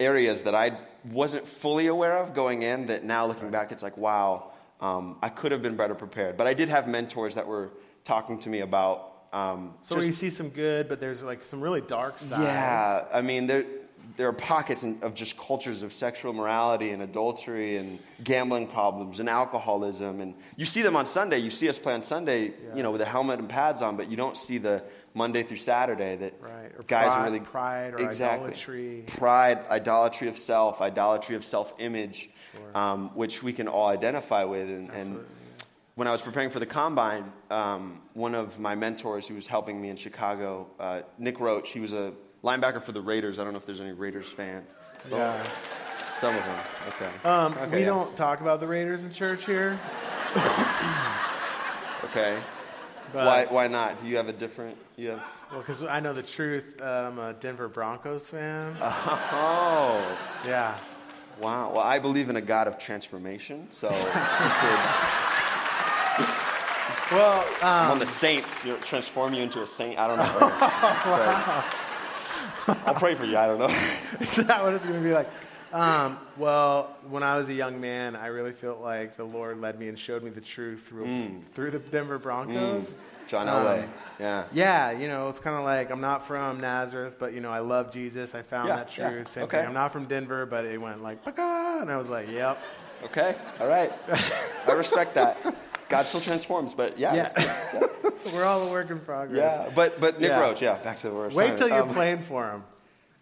areas 0.00 0.42
that 0.42 0.54
I 0.54 0.78
wasn't 1.10 1.46
fully 1.46 1.88
aware 1.88 2.16
of 2.18 2.34
going 2.34 2.62
in 2.62 2.86
that 2.86 3.04
now 3.04 3.26
looking 3.26 3.50
back, 3.50 3.72
it's 3.72 3.82
like, 3.82 3.96
wow, 3.96 4.52
um, 4.80 5.18
I 5.22 5.28
could 5.28 5.52
have 5.52 5.62
been 5.62 5.76
better 5.76 5.94
prepared. 5.94 6.36
But 6.36 6.46
I 6.46 6.54
did 6.54 6.68
have 6.68 6.88
mentors 6.88 7.34
that 7.34 7.46
were 7.46 7.70
talking 8.04 8.38
to 8.40 8.48
me 8.48 8.60
about. 8.60 9.12
Um, 9.32 9.74
so 9.82 9.96
just, 9.96 10.06
you 10.06 10.12
see 10.12 10.30
some 10.30 10.48
good, 10.48 10.88
but 10.88 11.00
there's 11.00 11.22
like 11.22 11.44
some 11.44 11.60
really 11.60 11.80
dark 11.80 12.18
sides. 12.18 12.42
Yeah, 12.42 13.04
I 13.12 13.20
mean, 13.20 13.46
there, 13.46 13.64
there 14.16 14.28
are 14.28 14.32
pockets 14.32 14.84
of 15.02 15.14
just 15.14 15.36
cultures 15.36 15.82
of 15.82 15.92
sexual 15.92 16.32
morality 16.32 16.90
and 16.90 17.02
adultery 17.02 17.76
and 17.76 17.98
gambling 18.22 18.68
problems 18.68 19.20
and 19.20 19.28
alcoholism. 19.28 20.20
And 20.20 20.34
you 20.56 20.64
see 20.64 20.82
them 20.82 20.96
on 20.96 21.06
Sunday. 21.06 21.38
You 21.38 21.50
see 21.50 21.68
us 21.68 21.78
play 21.78 21.94
on 21.94 22.02
Sunday, 22.02 22.46
yeah. 22.46 22.76
you 22.76 22.82
know, 22.82 22.90
with 22.90 23.00
a 23.00 23.06
helmet 23.06 23.40
and 23.40 23.48
pads 23.48 23.82
on, 23.82 23.96
but 23.96 24.10
you 24.10 24.16
don't 24.16 24.36
see 24.36 24.58
the 24.58 24.82
Monday 25.14 25.42
through 25.42 25.56
Saturday 25.56 26.16
that 26.16 26.34
right. 26.40 26.72
or 26.76 26.84
guys 26.84 27.06
pride, 27.06 27.18
are 27.18 27.24
really 27.24 27.40
pride 27.40 27.94
or 27.94 27.98
exactly. 27.98 28.46
idolatry. 28.46 29.04
Pride, 29.06 29.58
idolatry 29.68 30.28
of 30.28 30.38
self, 30.38 30.80
idolatry 30.80 31.36
of 31.36 31.44
self-image, 31.44 32.30
sure. 32.54 32.76
um, 32.76 33.10
which 33.14 33.42
we 33.42 33.52
can 33.52 33.68
all 33.68 33.86
identify 33.86 34.44
with. 34.44 34.68
And, 34.68 34.90
and, 34.90 35.24
when 35.96 36.08
I 36.08 36.10
was 36.10 36.22
preparing 36.22 36.50
for 36.50 36.58
the 36.58 36.66
combine, 36.66 37.32
um, 37.50 38.02
one 38.14 38.34
of 38.34 38.58
my 38.58 38.74
mentors 38.74 39.28
who 39.28 39.36
was 39.36 39.46
helping 39.46 39.80
me 39.80 39.90
in 39.90 39.96
Chicago, 39.96 40.66
uh, 40.80 41.02
Nick 41.18 41.38
Roach, 41.38 41.68
he 41.68 41.78
was 41.78 41.92
a 41.92 42.12
linebacker 42.44 42.82
for 42.82 42.92
the 42.92 43.00
Raiders. 43.00 43.38
I 43.38 43.44
don't 43.44 43.54
know 43.54 43.58
if 43.58 43.66
there's 43.66 43.80
any 43.80 43.92
Raiders 43.92 44.30
fan. 44.30 44.64
Yeah. 45.10 45.42
Some 46.16 46.36
of 46.36 46.44
them. 46.44 46.58
Okay. 46.88 47.28
Um, 47.28 47.52
okay 47.54 47.76
we 47.76 47.80
yeah. 47.80 47.86
don't 47.86 48.16
talk 48.16 48.40
about 48.40 48.60
the 48.60 48.66
Raiders 48.66 49.02
in 49.02 49.12
church 49.12 49.46
here. 49.46 49.80
okay. 52.04 52.38
But, 53.12 53.26
why, 53.26 53.46
why 53.46 53.66
not? 53.68 54.02
Do 54.02 54.08
you 54.08 54.16
have 54.16 54.28
a 54.28 54.32
different? 54.32 54.76
You 54.96 55.10
have. 55.10 55.22
Well, 55.50 55.60
because 55.60 55.82
I 55.82 56.00
know 56.00 56.12
the 56.12 56.22
truth. 56.22 56.80
I'm 56.82 57.18
a 57.18 57.32
Denver 57.34 57.68
Broncos 57.68 58.28
fan. 58.28 58.76
Oh. 58.80 60.18
Yeah. 60.46 60.78
Wow. 61.40 61.72
Well, 61.72 61.82
I 61.82 61.98
believe 61.98 62.30
in 62.30 62.36
a 62.36 62.40
God 62.40 62.68
of 62.68 62.78
transformation, 62.78 63.68
so. 63.72 63.88
well, 67.12 67.44
um, 67.62 67.90
on 67.92 67.98
the 67.98 68.06
Saints, 68.06 68.64
you 68.64 68.76
transform 68.78 69.34
you 69.34 69.42
into 69.42 69.62
a 69.62 69.66
saint. 69.66 69.98
I 69.98 70.06
don't 70.06 70.18
know. 70.18 71.64
I'll 72.86 72.94
pray 72.94 73.14
for 73.14 73.24
you. 73.24 73.36
I 73.36 73.46
don't 73.46 73.58
know. 73.58 73.74
Is 74.20 74.36
that 74.36 74.62
what 74.62 74.74
it's 74.74 74.84
going 74.84 74.98
to 74.98 75.04
be 75.04 75.12
like? 75.12 75.28
Um, 75.72 76.18
well, 76.36 76.96
when 77.08 77.24
I 77.24 77.36
was 77.36 77.48
a 77.48 77.52
young 77.52 77.80
man, 77.80 78.14
I 78.14 78.26
really 78.26 78.52
felt 78.52 78.80
like 78.80 79.16
the 79.16 79.24
Lord 79.24 79.60
led 79.60 79.78
me 79.78 79.88
and 79.88 79.98
showed 79.98 80.22
me 80.22 80.30
the 80.30 80.40
truth 80.40 80.86
through 80.86 81.06
mm. 81.06 81.42
through 81.54 81.72
the 81.72 81.80
Denver 81.80 82.18
Broncos. 82.18 82.94
Mm. 82.94 82.96
John 83.26 83.46
Elway. 83.46 83.82
Um, 83.82 83.90
yeah. 84.20 84.44
Yeah, 84.52 84.90
you 84.90 85.08
know, 85.08 85.28
it's 85.28 85.40
kind 85.40 85.56
of 85.56 85.64
like 85.64 85.90
I'm 85.90 86.00
not 86.00 86.26
from 86.26 86.60
Nazareth, 86.60 87.16
but 87.18 87.32
you 87.32 87.40
know, 87.40 87.50
I 87.50 87.60
love 87.60 87.90
Jesus. 87.92 88.34
I 88.34 88.42
found 88.42 88.68
yeah, 88.68 88.76
that 88.76 88.90
truth. 88.90 89.26
Yeah. 89.26 89.32
Same 89.32 89.44
okay. 89.44 89.58
thing. 89.58 89.66
I'm 89.66 89.74
not 89.74 89.92
from 89.92 90.04
Denver, 90.04 90.46
but 90.46 90.64
it 90.64 90.78
went 90.78 91.02
like, 91.02 91.18
and 91.26 91.90
I 91.90 91.96
was 91.96 92.08
like, 92.08 92.30
yep. 92.30 92.58
Okay. 93.02 93.34
All 93.60 93.66
right. 93.66 93.92
I 94.66 94.72
respect 94.72 95.14
that. 95.14 95.38
God 95.88 96.06
still 96.06 96.20
transforms, 96.20 96.74
but 96.74 96.98
yeah, 96.98 97.14
yeah. 97.14 97.32
yeah. 97.36 98.10
we're 98.32 98.44
all 98.44 98.66
a 98.66 98.70
work 98.70 98.90
in 98.90 99.00
progress. 99.00 99.58
Yeah, 99.58 99.70
but 99.74 100.00
but 100.00 100.20
Nick 100.20 100.30
yeah. 100.30 100.40
Roach, 100.40 100.62
yeah, 100.62 100.78
back 100.78 101.00
to 101.00 101.10
where. 101.10 101.28
Wait 101.28 101.56
till 101.56 101.68
you're 101.68 101.82
um, 101.82 101.90
playing 101.90 102.22
for 102.22 102.50
him. 102.50 102.64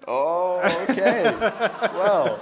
Oh, 0.07 0.61
okay. 0.91 1.35
well, 1.95 2.41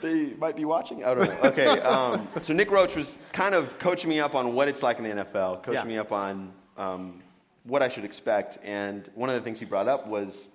they 0.00 0.34
might 0.38 0.56
be 0.56 0.64
watching. 0.64 1.04
I 1.04 1.14
don't 1.14 1.28
know. 1.28 1.50
Okay, 1.50 1.80
um, 1.80 2.28
so 2.42 2.52
Nick 2.52 2.70
Roach 2.70 2.96
was 2.96 3.18
kind 3.32 3.54
of 3.54 3.78
coaching 3.78 4.10
me 4.10 4.20
up 4.20 4.34
on 4.34 4.54
what 4.54 4.68
it's 4.68 4.82
like 4.82 4.98
in 4.98 5.04
the 5.04 5.24
NFL, 5.24 5.62
coaching 5.62 5.82
yeah. 5.82 5.84
me 5.84 5.98
up 5.98 6.12
on 6.12 6.52
um, 6.76 7.22
what 7.64 7.82
I 7.82 7.88
should 7.88 8.04
expect, 8.04 8.58
and 8.64 9.08
one 9.14 9.28
of 9.28 9.36
the 9.36 9.42
things 9.42 9.58
he 9.58 9.64
brought 9.64 9.88
up 9.88 10.06
was 10.06 10.48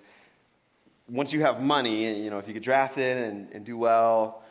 once 1.08 1.32
you 1.32 1.40
have 1.40 1.62
money, 1.62 2.06
and 2.06 2.22
you 2.22 2.30
know, 2.30 2.38
if 2.38 2.46
you 2.46 2.54
get 2.54 2.62
drafted 2.62 3.18
and, 3.18 3.50
and 3.52 3.64
do 3.64 3.78
well, 3.78 4.42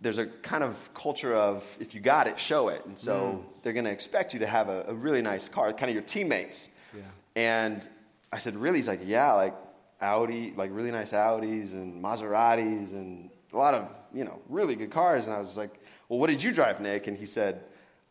there's 0.00 0.18
a 0.18 0.26
kind 0.26 0.62
of 0.62 0.76
culture 0.94 1.34
of 1.34 1.64
if 1.80 1.94
you 1.94 2.00
got 2.00 2.26
it, 2.26 2.38
show 2.38 2.68
it. 2.68 2.84
And 2.86 2.98
so 2.98 3.42
mm. 3.42 3.62
they're 3.62 3.72
going 3.72 3.84
to 3.84 3.90
expect 3.90 4.32
you 4.32 4.40
to 4.40 4.46
have 4.46 4.68
a, 4.68 4.84
a, 4.88 4.94
really 4.94 5.22
nice 5.22 5.48
car, 5.48 5.72
kind 5.72 5.90
of 5.90 5.94
your 5.94 6.04
teammates. 6.04 6.68
Yeah. 6.94 7.02
And 7.36 7.88
I 8.32 8.38
said, 8.38 8.56
really? 8.56 8.78
He's 8.78 8.88
like, 8.88 9.00
yeah, 9.04 9.32
like 9.32 9.54
Audi, 10.00 10.52
like 10.56 10.70
really 10.72 10.90
nice 10.90 11.12
Audis 11.12 11.72
and 11.72 12.02
Maseratis 12.02 12.92
and 12.92 13.30
a 13.52 13.56
lot 13.56 13.74
of, 13.74 13.88
you 14.14 14.24
know, 14.24 14.40
really 14.48 14.76
good 14.76 14.90
cars. 14.90 15.26
And 15.26 15.34
I 15.34 15.40
was 15.40 15.56
like, 15.56 15.80
well, 16.08 16.18
what 16.18 16.28
did 16.28 16.42
you 16.42 16.52
drive, 16.52 16.80
Nick? 16.80 17.06
And 17.06 17.16
he 17.16 17.26
said, 17.26 17.62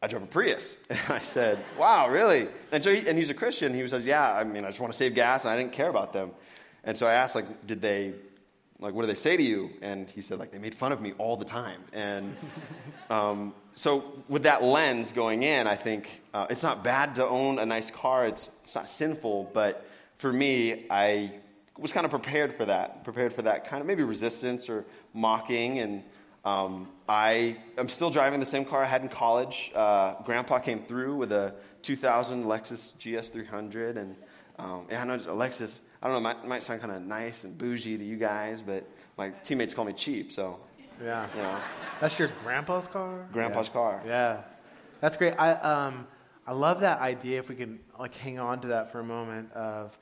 I 0.01 0.07
drove 0.07 0.23
a 0.23 0.27
Prius. 0.27 0.77
And 0.89 0.99
I 1.09 1.21
said, 1.21 1.59
wow, 1.77 2.09
really? 2.09 2.47
And 2.71 2.83
so, 2.83 2.93
he, 2.93 3.07
and 3.07 3.17
he's 3.17 3.29
a 3.29 3.33
Christian. 3.33 3.73
He 3.73 3.87
says, 3.87 4.05
yeah, 4.05 4.33
I 4.33 4.43
mean, 4.43 4.65
I 4.65 4.67
just 4.69 4.79
want 4.79 4.91
to 4.91 4.97
save 4.97 5.15
gas 5.15 5.43
and 5.43 5.51
I 5.51 5.57
didn't 5.57 5.73
care 5.73 5.89
about 5.89 6.11
them. 6.11 6.31
And 6.83 6.97
so 6.97 7.05
I 7.05 7.13
asked, 7.13 7.35
like, 7.35 7.67
did 7.67 7.81
they 7.81 8.13
like, 8.81 8.95
what 8.95 9.03
do 9.03 9.07
they 9.07 9.15
say 9.15 9.37
to 9.37 9.43
you? 9.43 9.69
And 9.81 10.09
he 10.09 10.21
said, 10.21 10.39
like, 10.39 10.51
they 10.51 10.57
made 10.57 10.73
fun 10.73 10.91
of 10.91 11.01
me 11.01 11.13
all 11.19 11.37
the 11.37 11.45
time. 11.45 11.81
And 11.93 12.35
um, 13.11 13.53
so, 13.75 14.23
with 14.27 14.43
that 14.43 14.63
lens 14.63 15.11
going 15.11 15.43
in, 15.43 15.67
I 15.67 15.75
think 15.75 16.09
uh, 16.33 16.47
it's 16.49 16.63
not 16.63 16.83
bad 16.83 17.15
to 17.15 17.27
own 17.27 17.59
a 17.59 17.65
nice 17.65 17.91
car, 17.91 18.25
it's, 18.25 18.49
it's 18.63 18.73
not 18.73 18.89
sinful. 18.89 19.51
But 19.53 19.87
for 20.17 20.33
me, 20.33 20.87
I 20.89 21.31
was 21.77 21.93
kind 21.93 22.05
of 22.05 22.11
prepared 22.11 22.57
for 22.57 22.65
that, 22.65 23.03
prepared 23.03 23.33
for 23.33 23.43
that 23.43 23.67
kind 23.67 23.81
of 23.81 23.87
maybe 23.87 24.03
resistance 24.03 24.67
or 24.67 24.83
mocking. 25.13 25.79
And 25.79 26.03
um, 26.43 26.89
I 27.07 27.57
am 27.77 27.87
still 27.87 28.09
driving 28.09 28.39
the 28.39 28.45
same 28.47 28.65
car 28.65 28.83
I 28.83 28.87
had 28.87 29.03
in 29.03 29.09
college. 29.09 29.71
Uh, 29.75 30.15
Grandpa 30.23 30.57
came 30.57 30.83
through 30.85 31.17
with 31.17 31.31
a 31.31 31.53
2000 31.83 32.45
Lexus 32.45 32.93
GS300. 32.99 33.97
And 33.97 34.15
um, 34.57 34.87
yeah, 34.89 35.03
I 35.03 35.05
know 35.05 35.19
Lexus 35.19 35.77
I 36.01 36.07
don't 36.07 36.23
know, 36.23 36.29
it 36.29 36.33
might, 36.35 36.47
might 36.47 36.63
sound 36.63 36.81
kind 36.81 36.93
of 36.93 37.01
nice 37.03 37.43
and 37.43 37.57
bougie 37.57 37.97
to 37.97 38.03
you 38.03 38.17
guys, 38.17 38.61
but 38.61 38.85
my 39.17 39.29
teammates 39.43 39.73
call 39.73 39.85
me 39.85 39.93
cheap, 39.93 40.31
so. 40.31 40.59
Yeah. 41.03 41.27
You 41.35 41.41
know. 41.43 41.57
That's 41.99 42.17
your 42.17 42.29
grandpa's 42.43 42.87
car? 42.87 43.27
Grandpa's 43.31 43.67
yeah. 43.67 43.73
car. 43.73 44.01
Yeah. 44.05 44.41
That's 44.99 45.17
great. 45.17 45.33
I, 45.37 45.51
um, 45.53 46.07
I 46.47 46.53
love 46.53 46.81
that 46.81 47.01
idea, 47.01 47.39
if 47.39 47.49
we 47.49 47.55
can 47.55 47.79
like 47.99 48.15
hang 48.15 48.39
on 48.39 48.61
to 48.61 48.69
that 48.69 48.91
for 48.91 48.99
a 48.99 49.03
moment, 49.03 49.51
of 49.53 49.97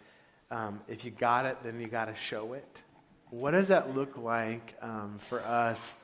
um, 0.52 0.80
if 0.88 1.04
you 1.04 1.12
got 1.12 1.46
it, 1.46 1.58
then 1.64 1.80
you 1.80 1.88
got 1.88 2.06
to 2.06 2.16
show 2.16 2.54
it. 2.54 2.82
What 3.30 3.52
does 3.52 3.68
that 3.68 3.96
look 3.96 4.18
like 4.18 4.76
um, 4.82 5.18
for 5.20 5.42
us 5.42 5.98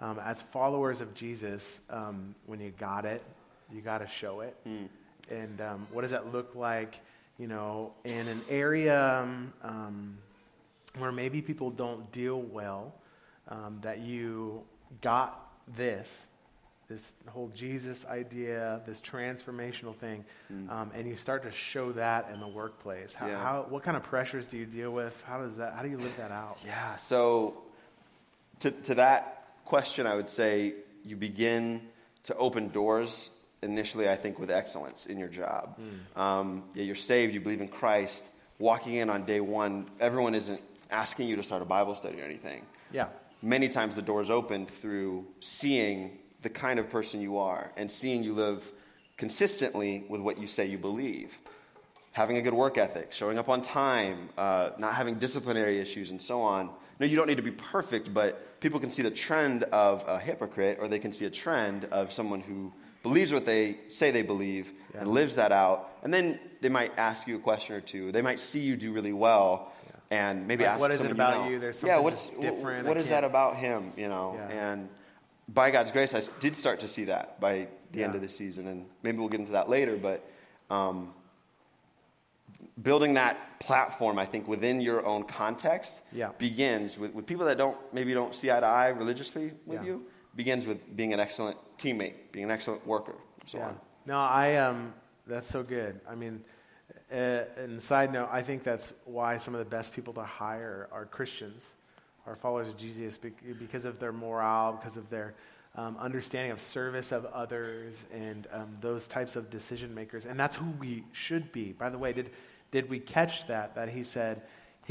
um, 0.00 0.18
as 0.18 0.42
followers 0.42 1.00
of 1.00 1.14
Jesus 1.14 1.80
um, 1.90 2.34
when 2.46 2.58
you 2.58 2.72
got 2.78 3.04
it? 3.04 3.22
You 3.72 3.80
got 3.80 3.98
to 3.98 4.08
show 4.08 4.40
it. 4.40 4.56
Mm. 4.66 4.88
And 5.30 5.60
um, 5.60 5.86
what 5.92 6.02
does 6.02 6.10
that 6.10 6.32
look 6.32 6.54
like 6.54 6.96
you 7.42 7.48
know, 7.48 7.92
in 8.04 8.28
an 8.28 8.40
area 8.48 9.18
um, 9.18 9.52
um, 9.64 10.16
where 10.96 11.10
maybe 11.10 11.42
people 11.42 11.72
don't 11.72 12.12
deal 12.12 12.40
well, 12.40 12.94
um, 13.48 13.80
that 13.82 13.98
you 13.98 14.62
got 15.00 15.50
this, 15.76 16.28
this 16.88 17.14
whole 17.26 17.50
Jesus 17.52 18.06
idea, 18.06 18.80
this 18.86 19.00
transformational 19.00 19.96
thing, 19.96 20.24
mm. 20.52 20.70
um, 20.70 20.92
and 20.94 21.08
you 21.08 21.16
start 21.16 21.42
to 21.42 21.50
show 21.50 21.90
that 21.90 22.30
in 22.32 22.38
the 22.38 22.46
workplace. 22.46 23.12
How, 23.12 23.26
yeah. 23.26 23.42
how, 23.42 23.66
what 23.68 23.82
kind 23.82 23.96
of 23.96 24.04
pressures 24.04 24.44
do 24.44 24.56
you 24.56 24.64
deal 24.64 24.92
with? 24.92 25.20
How 25.26 25.40
does 25.40 25.56
that? 25.56 25.74
How 25.74 25.82
do 25.82 25.88
you 25.88 25.98
live 25.98 26.16
that 26.18 26.30
out? 26.30 26.58
Yeah. 26.64 26.96
So, 26.98 27.56
to 28.60 28.70
to 28.70 28.94
that 28.94 29.48
question, 29.64 30.06
I 30.06 30.14
would 30.14 30.30
say 30.30 30.74
you 31.02 31.16
begin 31.16 31.88
to 32.22 32.36
open 32.36 32.68
doors 32.68 33.30
initially, 33.62 34.08
I 34.08 34.16
think, 34.16 34.38
with 34.38 34.50
excellence 34.50 35.06
in 35.06 35.18
your 35.18 35.28
job. 35.28 35.78
Mm. 35.78 36.20
Um, 36.20 36.64
yeah, 36.74 36.82
you're 36.82 36.94
saved, 36.94 37.32
you 37.34 37.40
believe 37.40 37.60
in 37.60 37.68
Christ. 37.68 38.22
Walking 38.58 38.94
in 38.94 39.10
on 39.10 39.24
day 39.24 39.40
one, 39.40 39.90
everyone 40.00 40.34
isn't 40.34 40.60
asking 40.90 41.28
you 41.28 41.36
to 41.36 41.42
start 41.42 41.62
a 41.62 41.64
Bible 41.64 41.94
study 41.94 42.20
or 42.20 42.24
anything. 42.24 42.64
Yeah. 42.92 43.08
Many 43.40 43.68
times 43.68 43.94
the 43.94 44.02
door's 44.02 44.30
open 44.30 44.66
through 44.66 45.26
seeing 45.40 46.18
the 46.42 46.50
kind 46.50 46.78
of 46.78 46.90
person 46.90 47.20
you 47.20 47.38
are 47.38 47.72
and 47.76 47.90
seeing 47.90 48.22
you 48.22 48.34
live 48.34 48.62
consistently 49.16 50.04
with 50.08 50.20
what 50.20 50.38
you 50.38 50.46
say 50.46 50.66
you 50.66 50.78
believe. 50.78 51.32
Having 52.12 52.36
a 52.36 52.42
good 52.42 52.54
work 52.54 52.76
ethic, 52.76 53.12
showing 53.12 53.38
up 53.38 53.48
on 53.48 53.62
time, 53.62 54.28
uh, 54.36 54.70
not 54.78 54.94
having 54.94 55.14
disciplinary 55.14 55.80
issues, 55.80 56.10
and 56.10 56.20
so 56.20 56.42
on. 56.42 56.70
No, 57.00 57.06
you 57.06 57.16
don't 57.16 57.26
need 57.26 57.36
to 57.36 57.42
be 57.42 57.52
perfect, 57.52 58.12
but 58.12 58.60
people 58.60 58.78
can 58.78 58.90
see 58.90 59.02
the 59.02 59.10
trend 59.10 59.64
of 59.64 60.04
a 60.06 60.18
hypocrite 60.18 60.78
or 60.80 60.88
they 60.88 60.98
can 60.98 61.12
see 61.12 61.24
a 61.24 61.30
trend 61.30 61.86
of 61.86 62.12
someone 62.12 62.40
who 62.40 62.72
believes 63.02 63.32
what 63.32 63.44
they 63.44 63.78
say 63.88 64.10
they 64.10 64.22
believe 64.22 64.72
yeah. 64.94 65.00
and 65.00 65.08
lives 65.10 65.34
that 65.36 65.52
out. 65.52 65.90
And 66.02 66.12
then 66.12 66.38
they 66.60 66.68
might 66.68 66.92
ask 66.98 67.26
you 67.26 67.36
a 67.36 67.38
question 67.38 67.74
or 67.74 67.80
two. 67.80 68.12
They 68.12 68.22
might 68.22 68.40
see 68.40 68.60
you 68.60 68.76
do 68.76 68.92
really 68.92 69.12
well 69.12 69.72
yeah. 69.86 70.18
and 70.28 70.46
maybe 70.46 70.64
like, 70.64 70.74
ask 70.74 70.80
what 70.80 70.90
is 70.90 71.00
it 71.00 71.10
about 71.10 71.34
you, 71.34 71.44
know, 71.44 71.50
you? 71.50 71.58
There's 71.58 71.78
something 71.78 71.96
yeah, 71.96 72.00
what's, 72.00 72.28
different. 72.40 72.86
What 72.86 72.96
is 72.96 73.08
that 73.08 73.24
about 73.24 73.56
him? 73.56 73.92
You 73.96 74.08
know, 74.08 74.34
yeah. 74.36 74.72
and 74.72 74.88
by 75.48 75.70
God's 75.70 75.90
grace, 75.90 76.14
I 76.14 76.22
did 76.40 76.56
start 76.56 76.80
to 76.80 76.88
see 76.88 77.04
that 77.04 77.40
by 77.40 77.68
the 77.92 78.02
end 78.02 78.14
of 78.14 78.22
the 78.22 78.28
season, 78.28 78.68
and 78.68 78.86
maybe 79.02 79.18
we'll 79.18 79.28
get 79.28 79.40
into 79.40 79.52
that 79.52 79.68
later. 79.68 79.96
But 79.96 80.24
um, 80.70 81.12
building 82.82 83.14
that 83.14 83.60
platform, 83.60 84.18
I 84.18 84.24
think, 84.24 84.48
within 84.48 84.80
your 84.80 85.04
own 85.04 85.24
context 85.24 86.00
begins 86.38 86.96
with, 86.96 87.12
with 87.12 87.26
people 87.26 87.44
that 87.46 87.58
don't 87.58 87.76
maybe 87.92 88.14
don't 88.14 88.34
see 88.34 88.50
eye 88.50 88.60
to 88.60 88.66
eye 88.66 88.88
religiously 88.88 89.52
with 89.66 89.84
you. 89.84 90.06
Begins 90.34 90.66
with 90.66 90.96
being 90.96 91.12
an 91.12 91.20
excellent 91.20 91.58
teammate, 91.78 92.14
being 92.32 92.44
an 92.44 92.50
excellent 92.50 92.86
worker, 92.86 93.14
and 93.40 93.50
so 93.50 93.58
yeah. 93.58 93.66
on. 93.66 93.80
No, 94.06 94.18
I 94.18 94.56
um, 94.56 94.94
that's 95.26 95.46
so 95.46 95.62
good. 95.62 96.00
I 96.08 96.14
mean, 96.14 96.42
uh, 97.12 97.44
and 97.56 97.82
side 97.82 98.12
note, 98.12 98.28
I 98.32 98.42
think 98.42 98.62
that's 98.62 98.94
why 99.04 99.36
some 99.36 99.54
of 99.54 99.58
the 99.58 99.70
best 99.70 99.92
people 99.94 100.14
to 100.14 100.22
hire 100.22 100.88
are 100.90 101.04
Christians, 101.04 101.68
are 102.26 102.34
followers 102.34 102.68
of 102.68 102.78
Jesus, 102.78 103.18
because 103.18 103.84
of 103.84 103.98
their 103.98 104.12
morale, 104.12 104.72
because 104.72 104.96
of 104.96 105.10
their 105.10 105.34
um, 105.74 105.96
understanding 105.98 106.50
of 106.50 106.60
service 106.60 107.12
of 107.12 107.26
others, 107.26 108.06
and 108.12 108.46
um, 108.52 108.76
those 108.80 109.06
types 109.06 109.36
of 109.36 109.50
decision 109.50 109.94
makers. 109.94 110.26
And 110.26 110.40
that's 110.40 110.56
who 110.56 110.70
we 110.78 111.04
should 111.12 111.52
be. 111.52 111.72
By 111.72 111.90
the 111.90 111.98
way, 111.98 112.12
did 112.12 112.30
did 112.70 112.88
we 112.88 112.98
catch 112.98 113.46
that? 113.48 113.74
That 113.74 113.90
he 113.90 114.02
said. 114.02 114.42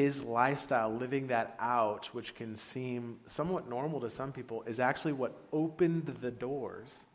His 0.02 0.24
lifestyle, 0.24 0.92
living 0.92 1.28
that 1.28 1.56
out, 1.60 2.08
which 2.08 2.34
can 2.34 2.56
seem 2.56 3.20
somewhat 3.28 3.70
normal 3.70 4.00
to 4.00 4.10
some 4.10 4.32
people, 4.32 4.64
is 4.66 4.80
actually 4.80 5.14
what 5.14 5.38
opened 5.54 6.18
the 6.22 6.32
doors 6.32 7.06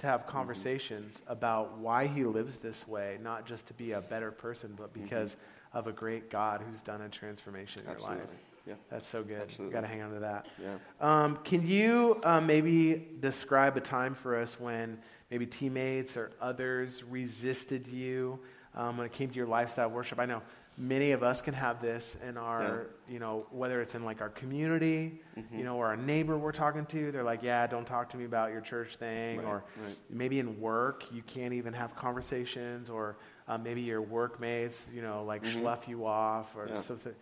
to 0.00 0.06
have 0.06 0.26
conversations 0.26 1.22
about 1.28 1.78
why 1.78 2.06
he 2.06 2.24
lives 2.24 2.58
this 2.58 2.86
way, 2.86 3.16
not 3.22 3.46
just 3.46 3.66
to 3.68 3.74
be 3.74 3.92
a 3.92 4.02
better 4.02 4.30
person, 4.30 4.74
but 4.76 4.92
because 4.92 5.38
of 5.72 5.86
a 5.86 5.92
great 5.92 6.30
God 6.30 6.60
who's 6.60 6.82
done 6.82 7.00
a 7.00 7.08
transformation 7.08 7.80
in 7.80 7.86
your 7.86 7.94
Absolutely. 7.94 8.26
life. 8.26 8.36
Yeah. 8.66 8.74
That's 8.90 9.06
so 9.06 9.22
good. 9.22 9.40
Absolutely. 9.40 9.72
Got 9.72 9.80
to 9.80 9.86
hang 9.86 10.02
on 10.02 10.12
to 10.12 10.20
that. 10.20 10.46
Yeah. 10.62 10.76
Um, 11.00 11.38
can 11.42 11.66
you 11.66 12.20
um, 12.22 12.46
maybe 12.46 13.08
describe 13.20 13.78
a 13.78 13.80
time 13.80 14.14
for 14.14 14.36
us 14.36 14.60
when 14.60 14.98
maybe 15.30 15.46
teammates 15.46 16.18
or 16.18 16.32
others 16.40 17.02
resisted 17.02 17.86
you 17.86 18.38
um, 18.74 18.98
when 18.98 19.06
it 19.06 19.12
came 19.12 19.30
to 19.30 19.36
your 19.36 19.46
lifestyle 19.46 19.88
worship? 19.88 20.18
I 20.18 20.26
know 20.26 20.42
many 20.78 21.12
of 21.12 21.22
us 21.22 21.40
can 21.40 21.54
have 21.54 21.80
this 21.80 22.16
in 22.26 22.36
our, 22.36 22.86
you 23.08 23.18
know, 23.18 23.46
whether 23.50 23.80
it's 23.80 23.94
in 23.94 24.04
like 24.04 24.20
our 24.20 24.28
community, 24.28 25.20
Mm-hmm. 25.38 25.58
you 25.58 25.64
know, 25.64 25.76
or 25.76 25.92
a 25.92 25.96
neighbor 25.98 26.38
we're 26.38 26.50
talking 26.50 26.86
to, 26.86 27.12
they're 27.12 27.22
like, 27.22 27.42
yeah, 27.42 27.66
don't 27.66 27.86
talk 27.86 28.08
to 28.10 28.16
me 28.16 28.24
about 28.24 28.52
your 28.52 28.62
church 28.62 28.96
thing, 28.96 29.36
Right, 29.36 29.44
or 29.46 29.64
right. 29.84 29.94
maybe 30.08 30.38
in 30.38 30.58
work 30.58 31.04
you 31.12 31.20
can't 31.26 31.52
even 31.52 31.74
have 31.74 31.94
conversations, 31.94 32.88
or 32.88 33.16
uh, 33.46 33.58
maybe 33.58 33.82
your 33.82 34.00
workmates, 34.00 34.88
you 34.94 35.02
know, 35.02 35.24
like 35.24 35.44
slough 35.44 35.86
you 35.86 36.06
off, 36.06 36.56
or 36.56 36.64
Mm-hmm. 36.64 36.74
Yeah. 36.74 36.80
something. 36.80 37.14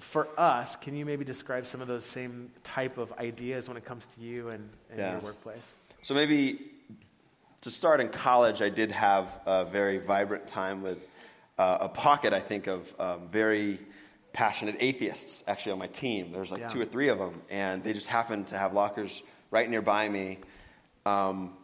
For 0.00 0.28
us, 0.36 0.74
can 0.76 0.96
you 0.96 1.06
maybe 1.06 1.24
describe 1.24 1.64
some 1.64 1.80
of 1.80 1.86
those 1.86 2.04
same 2.04 2.50
type 2.64 2.98
of 2.98 3.12
ideas 3.18 3.68
when 3.68 3.76
it 3.76 3.84
comes 3.84 4.06
to 4.06 4.20
you 4.20 4.48
and, 4.48 4.68
and 4.90 4.98
Yeah. 4.98 5.12
your 5.12 5.20
workplace? 5.20 5.74
So 6.02 6.12
maybe 6.12 6.72
to 7.60 7.70
start 7.70 8.00
in 8.00 8.08
college, 8.08 8.62
I 8.62 8.68
did 8.68 8.90
have 8.90 9.40
a 9.46 9.64
very 9.64 9.98
vibrant 9.98 10.46
time 10.48 10.82
with 10.82 10.98
uh, 11.60 11.88
a 11.88 11.88
pocket, 11.88 12.32
I 12.32 12.40
think, 12.40 12.66
of 12.66 12.80
um, 12.98 13.28
very 13.30 13.78
passionate 14.32 14.76
atheists 14.80 15.44
actually 15.46 15.72
on 15.72 15.78
my 15.78 15.88
team. 15.88 16.32
There's 16.32 16.50
like 16.50 16.60
Yeah. 16.60 16.68
two 16.68 16.80
or 16.80 16.86
three 16.86 17.08
of 17.08 17.18
them, 17.18 17.42
and 17.50 17.84
they 17.84 17.92
just 17.92 18.06
happened 18.06 18.46
to 18.48 18.56
have 18.56 18.72
lockers 18.72 19.22
right 19.50 19.68
nearby 19.68 20.08
me. 20.08 20.38
Um, 21.04 21.56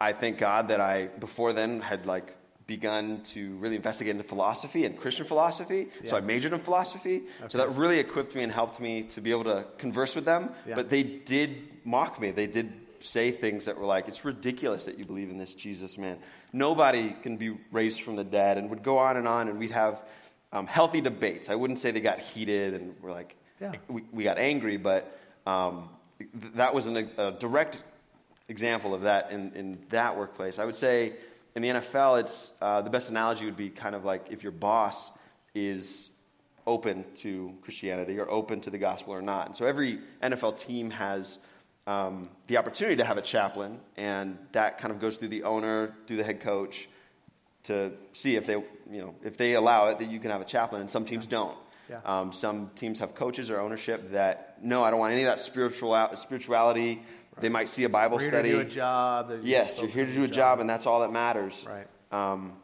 I 0.00 0.12
thank 0.12 0.38
God 0.38 0.68
that 0.68 0.80
I, 0.80 1.06
before 1.18 1.52
then, 1.52 1.80
had 1.80 2.06
like 2.06 2.36
begun 2.66 3.22
to 3.34 3.56
really 3.56 3.76
investigate 3.76 4.12
into 4.12 4.28
philosophy 4.28 4.84
and 4.86 4.98
Christian 4.98 5.26
philosophy. 5.26 5.88
So 6.04 6.16
I 6.16 6.20
majored 6.20 6.52
in 6.52 6.60
philosophy. 6.60 7.22
So 7.48 7.58
that 7.58 7.70
really 7.76 7.98
equipped 7.98 8.34
me 8.34 8.42
and 8.42 8.52
helped 8.52 8.80
me 8.80 9.02
to 9.14 9.20
be 9.20 9.30
able 9.30 9.44
to 9.44 9.66
converse 9.78 10.14
with 10.16 10.24
them. 10.24 10.50
Yeah. 10.66 10.74
But 10.76 10.88
they 10.90 11.02
did 11.02 11.50
mock 11.84 12.20
me. 12.20 12.32
They 12.32 12.46
did 12.46 12.72
say 13.06 13.30
things 13.30 13.64
that 13.64 13.78
were 13.78 13.86
like, 13.86 14.08
it's 14.08 14.24
ridiculous 14.24 14.84
that 14.84 14.98
you 14.98 15.04
believe 15.04 15.30
in 15.30 15.38
this 15.38 15.54
Jesus 15.54 15.96
man. 15.98 16.18
Nobody 16.52 17.14
can 17.22 17.36
be 17.36 17.56
raised 17.70 18.02
from 18.02 18.16
the 18.16 18.24
dead, 18.24 18.58
and 18.58 18.68
would 18.70 18.82
go 18.82 18.98
on 18.98 19.16
and 19.16 19.26
on, 19.28 19.48
and 19.48 19.58
we'd 19.58 19.70
have 19.70 20.02
um, 20.52 20.66
healthy 20.66 21.00
debates. 21.00 21.48
I 21.48 21.54
wouldn't 21.54 21.78
say 21.78 21.90
they 21.90 22.00
got 22.00 22.18
heated 22.18 22.74
and 22.74 22.94
were 23.02 23.10
like, 23.10 23.36
Yeah. 23.60 23.72
we, 23.88 24.02
we 24.12 24.24
got 24.24 24.38
angry, 24.38 24.76
but 24.76 25.18
um, 25.46 25.88
th- 26.18 26.54
that 26.54 26.74
was 26.74 26.86
an, 26.86 26.96
a 27.16 27.32
direct 27.32 27.82
example 28.48 28.94
of 28.94 29.02
that 29.02 29.30
in, 29.32 29.52
in 29.54 29.78
that 29.90 30.16
workplace. 30.16 30.58
I 30.58 30.64
would 30.64 30.76
say 30.76 31.14
in 31.54 31.62
the 31.62 31.68
NFL, 31.68 32.20
it's 32.20 32.52
uh, 32.60 32.82
the 32.82 32.90
best 32.90 33.10
analogy 33.10 33.44
would 33.44 33.56
be 33.56 33.70
kind 33.70 33.94
of 33.94 34.04
like 34.04 34.26
if 34.30 34.42
your 34.42 34.52
boss 34.52 35.10
is 35.54 36.10
open 36.66 37.04
to 37.16 37.54
Christianity 37.62 38.18
or 38.18 38.28
open 38.30 38.60
to 38.60 38.70
the 38.70 38.78
gospel 38.78 39.14
or 39.14 39.22
not. 39.22 39.46
And 39.46 39.56
so 39.56 39.66
every 39.66 40.00
NFL 40.22 40.58
team 40.58 40.90
has 40.90 41.38
um, 41.86 42.30
the 42.48 42.56
opportunity 42.56 42.96
to 42.96 43.04
have 43.04 43.16
a 43.16 43.22
chaplain, 43.22 43.78
and 43.96 44.38
that 44.52 44.78
kind 44.78 44.92
of 44.92 45.00
goes 45.00 45.16
through 45.16 45.28
the 45.28 45.44
owner, 45.44 45.94
through 46.06 46.16
the 46.16 46.24
head 46.24 46.40
coach, 46.40 46.88
to 47.64 47.92
see 48.12 48.36
if 48.36 48.46
they, 48.46 48.54
you 48.54 49.00
know, 49.02 49.14
if 49.24 49.36
they 49.36 49.54
allow 49.54 49.88
it 49.88 49.98
that 49.98 50.10
you 50.10 50.18
can 50.18 50.30
have 50.30 50.40
a 50.40 50.44
chaplain, 50.44 50.80
and 50.80 50.90
some 50.90 51.04
teams 51.04 51.26
don't. 51.26 51.56
Yeah. 51.88 52.00
Um, 52.04 52.32
some 52.32 52.70
teams 52.74 52.98
have 52.98 53.14
coaches 53.14 53.48
or 53.50 53.60
ownership 53.60 54.10
that 54.10 54.58
no, 54.60 54.82
I 54.82 54.90
don't 54.90 54.98
want 54.98 55.12
any 55.12 55.22
of 55.22 55.26
that 55.26 55.40
spiritual 55.40 56.10
spirituality. 56.16 57.02
They 57.38 57.48
might 57.48 57.68
see 57.68 57.84
a 57.84 57.88
Bible 57.88 58.16
We're 58.16 58.22
here 58.22 58.30
study. 58.30 58.50
to 58.50 58.54
do 58.56 58.60
a 58.62 58.64
job. 58.64 59.28
you're 59.28 59.40
Yes, 59.42 59.78
you're 59.78 59.88
here 59.88 60.06
to 60.06 60.14
do 60.14 60.24
a 60.24 60.28
job, 60.28 60.60
and 60.60 60.68
that's 60.68 60.86
all 60.86 61.00
that 61.00 61.12
matters. 61.12 61.66
Right. 61.68 61.86
Um, 62.10 62.54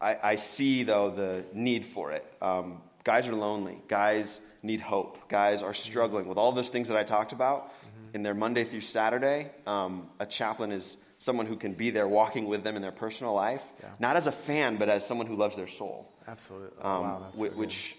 I, 0.00 0.16
I, 0.22 0.36
see, 0.36 0.82
though, 0.82 1.10
the 1.10 1.44
need 1.52 1.86
for 1.86 2.10
it. 2.12 2.24
Um, 2.40 2.80
guys 3.04 3.28
are 3.28 3.34
lonely. 3.34 3.82
Guys 3.88 4.40
need 4.62 4.80
hope. 4.80 5.28
Guys 5.28 5.62
are 5.62 5.74
struggling 5.74 6.26
with 6.26 6.38
all 6.38 6.52
those 6.52 6.70
things 6.70 6.88
that 6.88 6.96
I 6.96 7.04
talked 7.04 7.32
about 7.32 7.70
Mm-hmm. 7.81 7.81
In 8.14 8.22
their 8.22 8.34
Monday 8.34 8.64
through 8.64 8.80
Saturday. 8.82 9.50
Um, 9.66 10.08
a 10.20 10.26
chaplain 10.26 10.72
is 10.72 10.96
someone 11.18 11.46
who 11.46 11.56
can 11.56 11.72
be 11.72 11.90
there 11.90 12.08
walking 12.08 12.46
with 12.46 12.64
them 12.64 12.76
in 12.76 12.82
their 12.82 12.92
personal 12.92 13.32
life, 13.34 13.62
Yeah. 13.80 13.90
not 13.98 14.16
as 14.16 14.26
a 14.26 14.32
fan, 14.32 14.76
but 14.76 14.88
as 14.88 15.06
someone 15.06 15.26
who 15.26 15.36
loves 15.36 15.56
their 15.56 15.68
soul. 15.68 16.12
Absolutely. 16.26 16.76
Oh, 16.82 16.90
Um, 16.90 17.02
wow, 17.02 17.18
that's 17.24 17.36
whi- 17.36 17.48
so 17.50 17.54
which, 17.56 17.96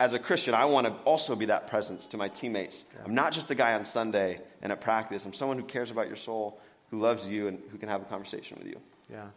as 0.00 0.12
a 0.12 0.18
Christian, 0.18 0.54
I 0.54 0.64
want 0.66 0.86
to 0.86 0.92
also 1.04 1.34
be 1.34 1.46
that 1.46 1.66
presence 1.66 2.06
to 2.08 2.16
my 2.16 2.28
teammates. 2.28 2.84
I'm 3.04 3.14
not 3.14 3.32
just 3.32 3.50
a 3.50 3.54
guy 3.54 3.74
on 3.74 3.84
Sunday 3.84 4.40
and 4.62 4.70
at 4.70 4.80
practice. 4.80 5.24
I'm 5.24 5.32
someone 5.32 5.58
who 5.58 5.64
cares 5.64 5.90
about 5.90 6.08
your 6.08 6.16
soul, 6.16 6.60
who 6.90 6.98
loves 6.98 7.26
you, 7.26 7.48
and 7.48 7.58
who 7.70 7.78
can 7.78 7.88
have 7.88 8.02
a 8.02 8.04
conversation 8.06 8.58
with 8.58 8.66
you. 8.68 8.80
Yeah. 9.10 9.28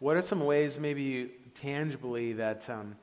What 0.00 0.16
are 0.16 0.22
some 0.22 0.44
ways, 0.44 0.78
maybe 0.78 1.30
tangibly, 1.54 2.32
that 2.34 2.68
um, 2.70 2.96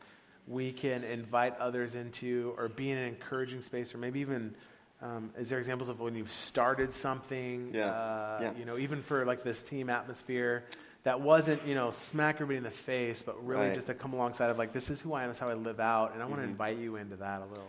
we 0.48 0.72
can 0.74 1.04
invite 1.04 1.58
others 1.60 1.96
into 1.96 2.54
or 2.58 2.68
be 2.68 2.92
in 2.92 2.98
an 2.98 3.08
encouraging 3.08 3.62
space, 3.62 3.94
or 3.96 3.98
maybe 4.00 4.20
even, 4.20 4.56
um, 5.02 5.32
is 5.38 5.50
there 5.50 5.60
examples 5.60 5.90
of 5.90 6.00
when 6.00 6.16
you've 6.16 6.32
started 6.32 6.94
something, 6.94 7.72
Yeah. 7.74 7.88
uh, 7.92 8.40
Yeah. 8.42 8.54
you 8.58 8.66
know, 8.66 8.78
even 8.78 9.02
for 9.04 9.26
like 9.26 9.44
this 9.44 9.62
team 9.64 9.90
atmosphere 9.90 10.64
that 11.04 11.22
wasn't, 11.22 11.66
you 11.66 11.76
know, 11.76 11.92
smack 11.92 12.36
everybody 12.36 12.58
in 12.58 12.64
the 12.64 12.70
face, 12.72 13.22
but 13.22 13.36
really 13.46 13.62
Right. 13.62 13.66
Mm-hmm. 13.68 13.76
just 13.76 13.88
to 13.88 13.94
come 13.94 14.14
alongside 14.14 14.50
of 14.50 14.58
like, 14.58 14.74
this 14.74 14.90
is 14.90 15.00
who 15.00 15.14
I 15.14 15.24
am, 15.24 15.30
this 15.30 15.38
is 15.38 15.42
how 15.42 15.50
I 15.50 15.54
live 15.54 15.80
out, 15.80 16.14
and 16.14 16.22
I 16.22 16.26
want 16.26 16.42
to 16.42 16.48
invite 16.48 16.78
you 16.78 16.96
into 16.96 17.16
that 17.18 17.42
a 17.42 17.46
little. 17.46 17.68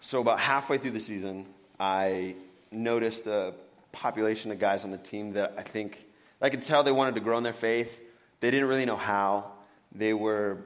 So 0.00 0.20
about 0.20 0.40
halfway 0.40 0.78
through 0.78 0.90
the 0.92 1.00
season, 1.00 1.46
I 1.78 2.34
noticed 2.70 3.26
a 3.26 3.54
population 3.92 4.50
of 4.50 4.58
guys 4.58 4.82
on 4.84 4.90
the 4.90 4.98
team 4.98 5.34
that 5.34 5.54
I 5.58 5.62
think 5.62 6.04
I 6.40 6.48
could 6.50 6.62
tell 6.62 6.82
they 6.82 6.90
wanted 6.90 7.14
to 7.16 7.20
grow 7.20 7.36
in 7.38 7.44
their 7.44 7.52
faith. 7.52 8.00
They 8.40 8.50
didn't 8.50 8.66
really 8.68 8.86
know 8.86 8.96
how. 8.96 9.52
They 9.94 10.12
were 10.14 10.58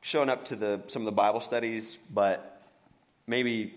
showing 0.00 0.28
up 0.30 0.46
to 0.46 0.56
the, 0.56 0.80
some 0.88 1.02
of 1.02 1.06
the 1.06 1.12
Bible 1.12 1.40
studies, 1.40 1.98
but 2.12 2.62
maybe 3.28 3.74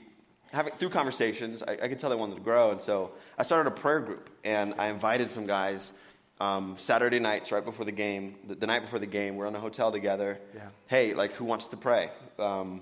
having, 0.51 0.73
through 0.77 0.89
conversations, 0.89 1.63
I, 1.63 1.73
I 1.73 1.88
could 1.88 1.99
tell 1.99 2.10
they 2.10 2.15
wanted 2.15 2.36
to 2.36 2.41
grow. 2.41 2.71
And 2.71 2.81
so 2.81 3.12
I 3.38 3.43
started 3.43 3.71
a 3.71 3.75
prayer 3.75 3.99
group, 3.99 4.29
and 4.43 4.75
I 4.77 4.88
invited 4.88 5.31
some 5.31 5.45
guys 5.45 5.91
um, 6.39 6.75
Saturday 6.77 7.19
nights 7.19 7.51
right 7.51 7.63
before 7.63 7.86
the 7.86 7.91
game, 7.91 8.36
the, 8.47 8.55
the 8.55 8.67
night 8.67 8.81
before 8.81 8.99
the 8.99 9.05
game. 9.05 9.36
We're 9.36 9.47
in 9.47 9.55
a 9.55 9.60
hotel 9.60 9.91
together. 9.91 10.39
Yeah. 10.53 10.62
Hey, 10.88 11.13
like, 11.13 11.34
who 11.34 11.45
wants 11.45 11.69
to 11.69 11.77
pray? 11.77 12.10
Um, 12.38 12.81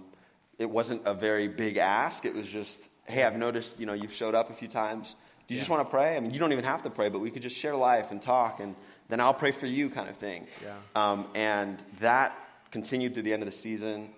it 0.58 0.70
wasn't 0.70 1.02
a 1.06 1.14
very 1.14 1.48
big 1.48 1.78
ask. 1.78 2.26
It 2.26 2.36
was 2.36 2.48
just, 2.48 2.82
hey, 3.06 3.24
I've 3.24 3.38
noticed, 3.38 3.80
you 3.80 3.86
know, 3.86 3.94
you've 3.94 4.14
showed 4.14 4.36
up 4.36 4.50
a 4.50 4.54
few 4.54 4.68
times. 4.68 5.16
Do 5.48 5.54
you 5.54 5.60
just 5.60 5.70
want 5.70 5.86
to 5.86 5.90
pray? 5.90 6.16
I 6.16 6.20
mean, 6.20 6.32
you 6.32 6.40
don't 6.40 6.54
even 6.54 6.64
have 6.64 6.84
to 6.84 6.90
pray, 6.90 7.10
but 7.10 7.20
we 7.20 7.30
could 7.30 7.42
just 7.42 7.58
share 7.58 7.76
life 7.76 8.12
and 8.12 8.22
talk, 8.22 8.60
and 8.60 8.76
then 9.10 9.20
I'll 9.20 9.34
pray 9.34 9.52
for 9.52 9.66
you, 9.66 9.90
kind 9.90 10.10
of 10.10 10.16
thing. 10.16 10.48
Yeah. 10.64 10.76
Um, 10.96 11.28
and 11.36 11.78
that 12.00 12.34
continued 12.72 13.14
through 13.14 13.24
the 13.24 13.34
end 13.34 13.44
of 13.44 13.48
the 13.48 13.52
season. 13.56 14.10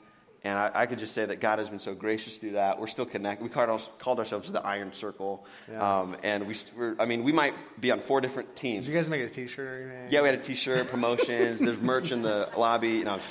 And 0.46 0.60
I, 0.60 0.70
I 0.74 0.86
could 0.86 1.00
just 1.00 1.14
say 1.16 1.26
that 1.26 1.40
God 1.40 1.58
has 1.58 1.70
been 1.70 1.80
so 1.80 1.96
gracious 1.96 2.38
through 2.38 2.52
that. 2.52 2.80
We're 2.80 2.86
still 2.86 3.06
connected. 3.08 3.44
We 3.44 3.50
called, 3.50 3.68
ours, 3.68 3.90
called 3.98 4.20
ourselves 4.20 4.52
the 4.52 4.62
Iron 4.64 4.94
Circle. 4.94 5.44
Yeah. 5.70 6.00
Um, 6.00 6.16
and 6.22 6.46
we, 6.48 6.56
we're, 6.78 6.96
I 7.00 7.06
mean, 7.06 7.24
we 7.24 7.32
might 7.32 7.56
be 7.82 7.90
on 7.90 8.00
four 8.00 8.22
different 8.22 8.56
teams. 8.56 8.86
Did 8.86 8.94
you 8.94 8.98
guys 9.00 9.10
make 9.10 9.22
a 9.22 9.28
T-shirt 9.30 9.66
or 9.68 9.82
anything? 9.82 10.08
yeah, 10.12 10.22
we 10.22 10.28
had 10.28 10.38
a 10.38 10.42
T-shirt, 10.42 10.88
promotions. 10.90 11.60
There's 11.60 11.80
merch 11.80 12.12
in 12.12 12.22
the 12.22 12.48
lobby. 12.58 13.04
No, 13.04 13.14
I'm 13.14 13.20
just 13.20 13.30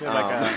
kidding. 0.00 0.12
Like 0.14 0.50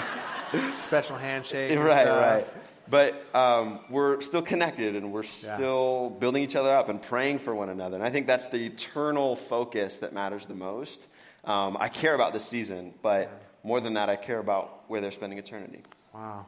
a 0.53 0.71
special 0.73 1.17
handshake. 1.17 1.69
and 1.69 1.79
Um, 1.79 1.85
right, 1.85 2.07
right. 2.07 2.47
But 2.89 3.23
um, 3.35 3.81
we're 3.89 4.21
still 4.21 4.41
connected 4.41 4.95
and 4.95 5.13
we're 5.13 5.21
Yeah. 5.23 5.55
still 5.55 6.09
building 6.09 6.43
each 6.43 6.55
other 6.55 6.75
up 6.75 6.89
and 6.89 6.99
praying 7.01 7.39
for 7.39 7.53
one 7.55 7.69
another. 7.69 7.95
And 7.95 8.03
I 8.03 8.09
think 8.09 8.25
that's 8.25 8.47
the 8.47 8.65
eternal 8.65 9.35
focus 9.35 9.99
that 9.99 10.13
matters 10.13 10.45
the 10.47 10.55
most. 10.55 10.99
Um, 11.45 11.77
I 11.79 11.89
care 11.89 12.15
about 12.15 12.33
this 12.33 12.43
season, 12.45 12.93
but 13.03 13.29
more 13.63 13.79
than 13.81 13.93
that, 13.93 14.09
I 14.09 14.15
care 14.15 14.39
about 14.39 14.83
where 14.87 15.01
they're 15.01 15.11
spending 15.11 15.39
eternity. 15.39 15.83
Wow. 16.13 16.45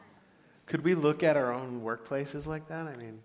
Could 0.65 0.84
we 0.84 0.95
look 0.95 1.23
at 1.23 1.38
our 1.38 1.54
own 1.54 1.82
workplaces 1.82 2.47
like 2.47 2.67
that? 2.69 2.88
I 2.88 2.95
mean, 2.95 3.19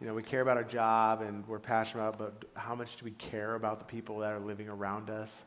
you 0.00 0.06
know, 0.06 0.14
we 0.14 0.22
care 0.22 0.40
about 0.40 0.56
our 0.56 0.64
job 0.64 1.22
and 1.22 1.46
we're 1.46 1.58
passionate 1.58 2.02
about, 2.08 2.18
but 2.18 2.48
how 2.60 2.74
much 2.74 2.96
do 2.96 3.04
we 3.04 3.10
care 3.12 3.54
about 3.56 3.78
the 3.78 3.84
people 3.84 4.18
that 4.20 4.32
are 4.32 4.40
living 4.40 4.68
around 4.68 5.10
us? 5.10 5.44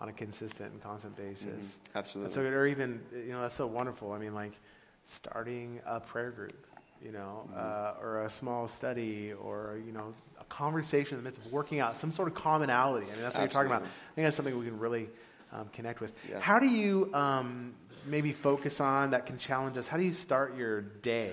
on 0.00 0.08
a 0.08 0.12
consistent 0.12 0.72
and 0.72 0.82
constant 0.82 1.16
basis. 1.16 1.78
Mhm. 1.94 1.98
Absolutely. 1.98 2.32
So, 2.34 2.42
or 2.42 2.66
even, 2.66 3.00
you 3.14 3.30
know, 3.30 3.40
that's 3.42 3.54
so 3.54 3.64
wonderful. 3.66 4.10
I 4.12 4.18
mean, 4.18 4.34
like 4.34 4.58
starting 5.04 5.80
a 5.86 6.00
prayer 6.00 6.32
group, 6.32 6.66
you 7.02 7.12
know, 7.12 7.48
Mm-hmm. 7.54 8.00
uh, 8.00 8.02
or 8.04 8.24
a 8.24 8.30
small 8.30 8.66
study, 8.66 9.32
or 9.32 9.78
you 9.86 9.92
know, 9.92 10.12
a 10.40 10.44
conversation 10.46 11.16
in 11.16 11.22
the 11.22 11.30
midst 11.30 11.46
of 11.46 11.52
working 11.52 11.78
out 11.78 11.96
some 11.96 12.10
sort 12.10 12.26
of 12.26 12.34
commonality. 12.34 13.06
I 13.06 13.10
mean, 13.14 13.22
that's 13.22 13.34
what 13.36 13.42
you're 13.42 13.48
talking 13.50 13.70
about. 13.70 13.82
I 13.82 14.14
think 14.16 14.26
that's 14.26 14.36
something 14.36 14.58
we 14.58 14.66
can 14.66 14.78
really 14.80 15.08
um, 15.54 15.68
connect 15.72 16.00
with. 16.00 16.12
Yeah. 16.28 16.40
How 16.40 16.58
do 16.58 16.66
you 16.66 17.10
um, 17.14 17.74
maybe 18.06 18.32
focus 18.32 18.80
on 18.80 19.10
that 19.10 19.26
can 19.26 19.38
challenge 19.38 19.76
us? 19.78 19.86
How 19.88 19.96
do 19.96 20.02
you 20.04 20.12
start 20.12 20.56
your 20.56 20.80
day? 20.82 21.32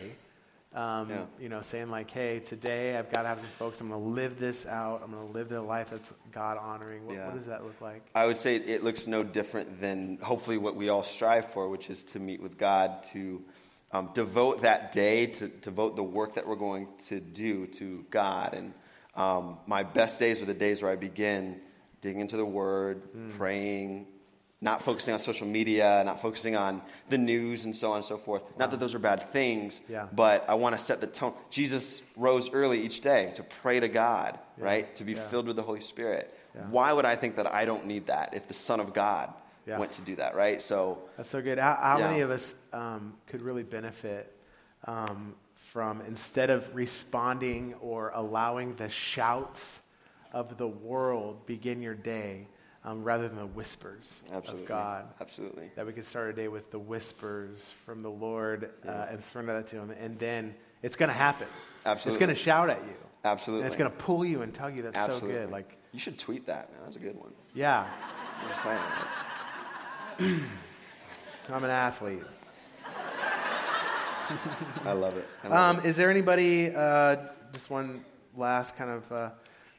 Um, 0.73 1.09
Yeah. 1.09 1.25
You 1.37 1.49
know, 1.49 1.61
saying 1.61 1.89
like, 1.89 2.09
"Hey, 2.09 2.39
today 2.39 2.97
I've 2.97 3.11
got 3.11 3.23
to 3.23 3.27
have 3.27 3.41
some 3.41 3.49
folks. 3.59 3.81
I'm 3.81 3.89
going 3.89 4.01
to 4.01 4.09
live 4.09 4.39
this 4.39 4.65
out. 4.65 5.01
I'm 5.03 5.11
going 5.11 5.27
to 5.27 5.33
live 5.33 5.49
the 5.49 5.61
life 5.61 5.89
that's 5.91 6.13
God 6.31 6.57
honoring." 6.57 7.05
What, 7.05 7.15
Yeah. 7.15 7.25
what 7.25 7.35
does 7.35 7.47
that 7.47 7.65
look 7.65 7.81
like? 7.81 8.03
I 8.15 8.25
would 8.25 8.37
say 8.37 8.55
it 8.55 8.81
looks 8.83 9.05
no 9.05 9.21
different 9.21 9.81
than 9.81 10.17
hopefully 10.21 10.57
what 10.57 10.77
we 10.77 10.87
all 10.87 11.03
strive 11.03 11.51
for, 11.51 11.67
which 11.69 11.89
is 11.89 12.03
to 12.05 12.19
meet 12.19 12.41
with 12.41 12.57
God, 12.57 13.03
to 13.11 13.43
um, 13.91 14.11
devote 14.13 14.61
that 14.61 14.93
day, 14.93 15.25
to 15.27 15.49
devote 15.49 15.97
the 15.97 16.03
work 16.03 16.35
that 16.35 16.47
we're 16.47 16.55
going 16.55 16.87
to 17.09 17.19
do 17.19 17.67
to 17.67 18.05
God. 18.09 18.53
And 18.53 18.73
um, 19.15 19.57
my 19.67 19.83
best 19.83 20.19
days 20.21 20.41
are 20.41 20.45
the 20.45 20.53
days 20.53 20.81
where 20.81 20.91
I 20.91 20.95
begin 20.95 21.59
digging 21.99 22.21
into 22.21 22.37
the 22.37 22.45
Word, 22.45 23.09
praying, 23.37 24.07
not 24.63 24.81
focusing 24.83 25.11
on 25.13 25.19
social 25.19 25.47
media, 25.47 26.03
not 26.05 26.21
focusing 26.21 26.55
on 26.55 26.81
the 27.09 27.17
news 27.17 27.65
and 27.65 27.75
so 27.75 27.89
on 27.91 27.97
and 27.97 28.05
so 28.05 28.15
forth. 28.17 28.43
Not 28.59 28.69
that 28.71 28.79
those 28.79 28.93
are 28.93 28.99
bad 28.99 29.27
things, 29.29 29.81
Yeah. 29.89 30.07
but 30.13 30.45
I 30.47 30.53
want 30.53 30.77
to 30.77 30.83
set 30.83 31.01
the 31.01 31.07
tone. 31.07 31.33
Jesus 31.49 32.03
rose 32.15 32.51
early 32.53 32.79
each 32.85 33.01
day 33.01 33.33
to 33.35 33.43
pray 33.43 33.79
to 33.79 33.87
God, 33.87 34.37
Yeah. 34.57 34.63
right? 34.65 34.95
To 34.97 35.03
be 35.03 35.13
Yeah. 35.13 35.27
filled 35.29 35.47
with 35.47 35.55
the 35.55 35.63
Holy 35.63 35.81
Spirit. 35.81 36.37
Why 36.69 36.91
would 36.91 37.05
I 37.05 37.15
think 37.15 37.37
that 37.37 37.47
I 37.51 37.63
don't 37.65 37.85
need 37.85 38.07
that 38.07 38.33
if 38.33 38.47
the 38.47 38.53
Son 38.53 38.79
of 38.79 38.93
God 38.93 39.33
went 39.65 39.91
to 39.93 40.01
do 40.01 40.15
that, 40.17 40.35
right? 40.35 40.61
So, 40.61 40.99
That's 41.17 41.29
so 41.29 41.41
good. 41.41 41.57
How, 41.57 41.75
how 41.81 41.97
many 41.97 42.19
of 42.21 42.29
us 42.29 42.55
um, 42.73 43.13
could 43.25 43.41
really 43.41 43.63
benefit 43.63 44.35
um, 44.85 45.33
from 45.55 46.01
instead 46.01 46.49
of 46.49 46.75
responding 46.75 47.73
or 47.81 48.11
allowing 48.13 48.75
the 48.75 48.89
shouts 48.89 49.79
of 50.33 50.57
the 50.57 50.67
world 50.67 51.45
begin 51.45 51.81
your 51.81 51.93
day, 51.95 52.47
um, 52.83 53.03
rather 53.03 53.27
than 53.27 53.37
the 53.37 53.45
whispers 53.45 54.23
absolutely. 54.31 54.63
of 54.63 54.67
God? 54.67 55.05
Absolutely. 55.19 55.69
That 55.75 55.85
we 55.85 55.93
could 55.93 56.05
start 56.05 56.25
our 56.27 56.33
day 56.33 56.47
with 56.47 56.71
the 56.71 56.79
whispers 56.79 57.73
from 57.85 58.01
the 58.01 58.09
Lord 58.09 58.71
uh, 58.87 59.07
and 59.09 59.23
surrender 59.23 59.53
that 59.53 59.67
to 59.67 59.77
Him, 59.77 59.91
and 59.91 60.17
then 60.19 60.55
it's 60.81 60.95
going 60.95 61.09
to 61.09 61.15
happen. 61.15 61.47
Absolutely. 61.85 62.11
It's 62.11 62.19
going 62.19 62.35
to 62.35 62.41
shout 62.41 62.69
at 62.69 62.81
you. 62.85 62.93
Absolutely. 63.23 63.61
And 63.63 63.67
it's 63.67 63.75
going 63.75 63.91
to 63.91 63.97
pull 63.97 64.25
you 64.25 64.41
and 64.41 64.53
tug 64.53 64.75
you. 64.75 64.81
That's 64.81 64.97
Absolutely. 64.97 65.35
so 65.35 65.41
good. 65.41 65.51
Like, 65.51 65.77
you 65.91 65.99
should 65.99 66.17
tweet 66.17 66.47
that, 66.47 66.71
man. 66.71 66.79
That's 66.83 66.95
a 66.95 66.99
good 66.99 67.15
one. 67.19 67.31
yeah, 67.53 67.87
I'm 68.41 68.49
just 68.49 68.63
saying. 68.63 70.39
I'm 71.51 71.63
an 71.63 71.69
athlete. 71.69 72.23
I 74.85 74.93
love 74.93 75.17
it. 75.17 75.27
I 75.43 75.47
love 75.47 75.77
Um, 75.77 75.85
is 75.85 75.97
there 75.97 76.09
anybody, 76.09 76.73
uh, 76.73 77.17
just 77.53 77.69
one 77.69 78.03
last 78.35 78.75
kind 78.77 78.89
of 78.89 79.11
uh, 79.11 79.29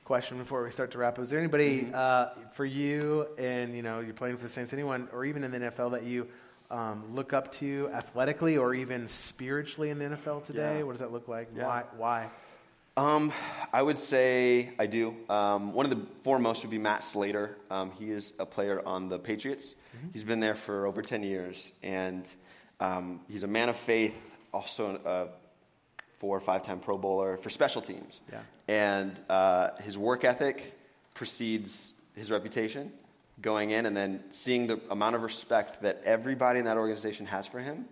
question 0.05 0.39
before 0.39 0.63
we 0.65 0.71
start 0.71 0.91
to 0.93 0.99
wrap 0.99 1.19
up. 1.19 1.25
Is 1.25 1.31
there 1.31 1.39
anybody 1.39 1.83
Mm-hmm. 1.83 1.95
uh, 1.95 2.27
for 2.53 2.65
you, 2.65 3.27
and 3.39 3.75
you 3.75 3.83
know, 3.83 4.01
you're 4.01 4.15
playing 4.15 4.37
for 4.37 4.43
the 4.45 4.49
Saints, 4.49 4.73
anyone, 4.73 5.09
or 5.13 5.25
even 5.25 5.45
in 5.45 5.51
the 5.51 5.59
NFL 5.59 5.93
that 5.93 6.05
you 6.05 6.27
um, 6.71 7.15
look 7.15 7.33
up 7.33 7.53
to 7.53 7.89
athletically 7.93 8.57
or 8.57 8.75
even 8.75 9.07
spiritually 9.07 9.91
in 9.91 9.99
the 9.99 10.05
NFL 10.07 10.45
today? 10.47 10.79
Yeah. 10.79 10.83
What 10.85 10.93
does 10.93 11.01
that 11.01 11.13
look 11.13 11.29
like? 11.29 11.49
Yeah. 11.57 11.67
Why? 11.67 11.85
Why? 11.97 12.29
Um, 12.97 13.33
I 13.73 13.81
would 13.81 13.99
say 13.99 14.71
I 14.79 14.87
do. 14.87 15.15
Um, 15.31 15.73
one 15.73 15.87
of 15.87 15.91
the 15.91 16.05
foremost 16.25 16.63
would 16.63 16.71
be 16.71 16.79
Matt 16.79 17.05
Slater. 17.05 17.57
Um, 17.71 17.91
he 17.93 18.11
is 18.11 18.35
a 18.39 18.45
player 18.45 18.83
on 18.85 19.09
the 19.09 19.19
Patriots. 19.19 19.75
He's 20.13 20.25
been 20.25 20.41
there 20.41 20.55
for 20.55 20.87
over 20.87 21.01
10 21.03 21.23
years, 21.23 21.73
and 21.83 22.27
um, 22.81 23.21
he's 23.29 23.43
a 23.45 23.47
man 23.47 23.69
of 23.69 23.77
faith, 23.77 24.15
also 24.53 24.99
a 25.05 25.29
four 26.23 26.35
or 26.35 26.41
five 26.41 26.63
time 26.63 26.79
Pro 26.79 26.97
Bowler 26.97 27.37
for 27.37 27.51
special 27.51 27.83
teams. 27.83 28.21
Yeah. 28.31 28.41
And 28.69 29.21
uh, 29.29 29.73
his 29.83 29.99
work 29.99 30.25
ethic 30.25 30.79
precedes 31.13 31.93
his 32.15 32.31
reputation 32.31 32.91
going 33.41 33.71
in, 33.71 33.87
and 33.87 33.97
then 33.97 34.23
seeing 34.31 34.69
the 34.69 34.81
amount 34.91 35.17
of 35.17 35.23
respect 35.23 35.83
that 35.83 36.01
everybody 36.05 36.61
in 36.61 36.65
that 36.67 36.77
organization 36.79 37.27
has 37.27 37.47
for 37.47 37.59
him 37.59 37.87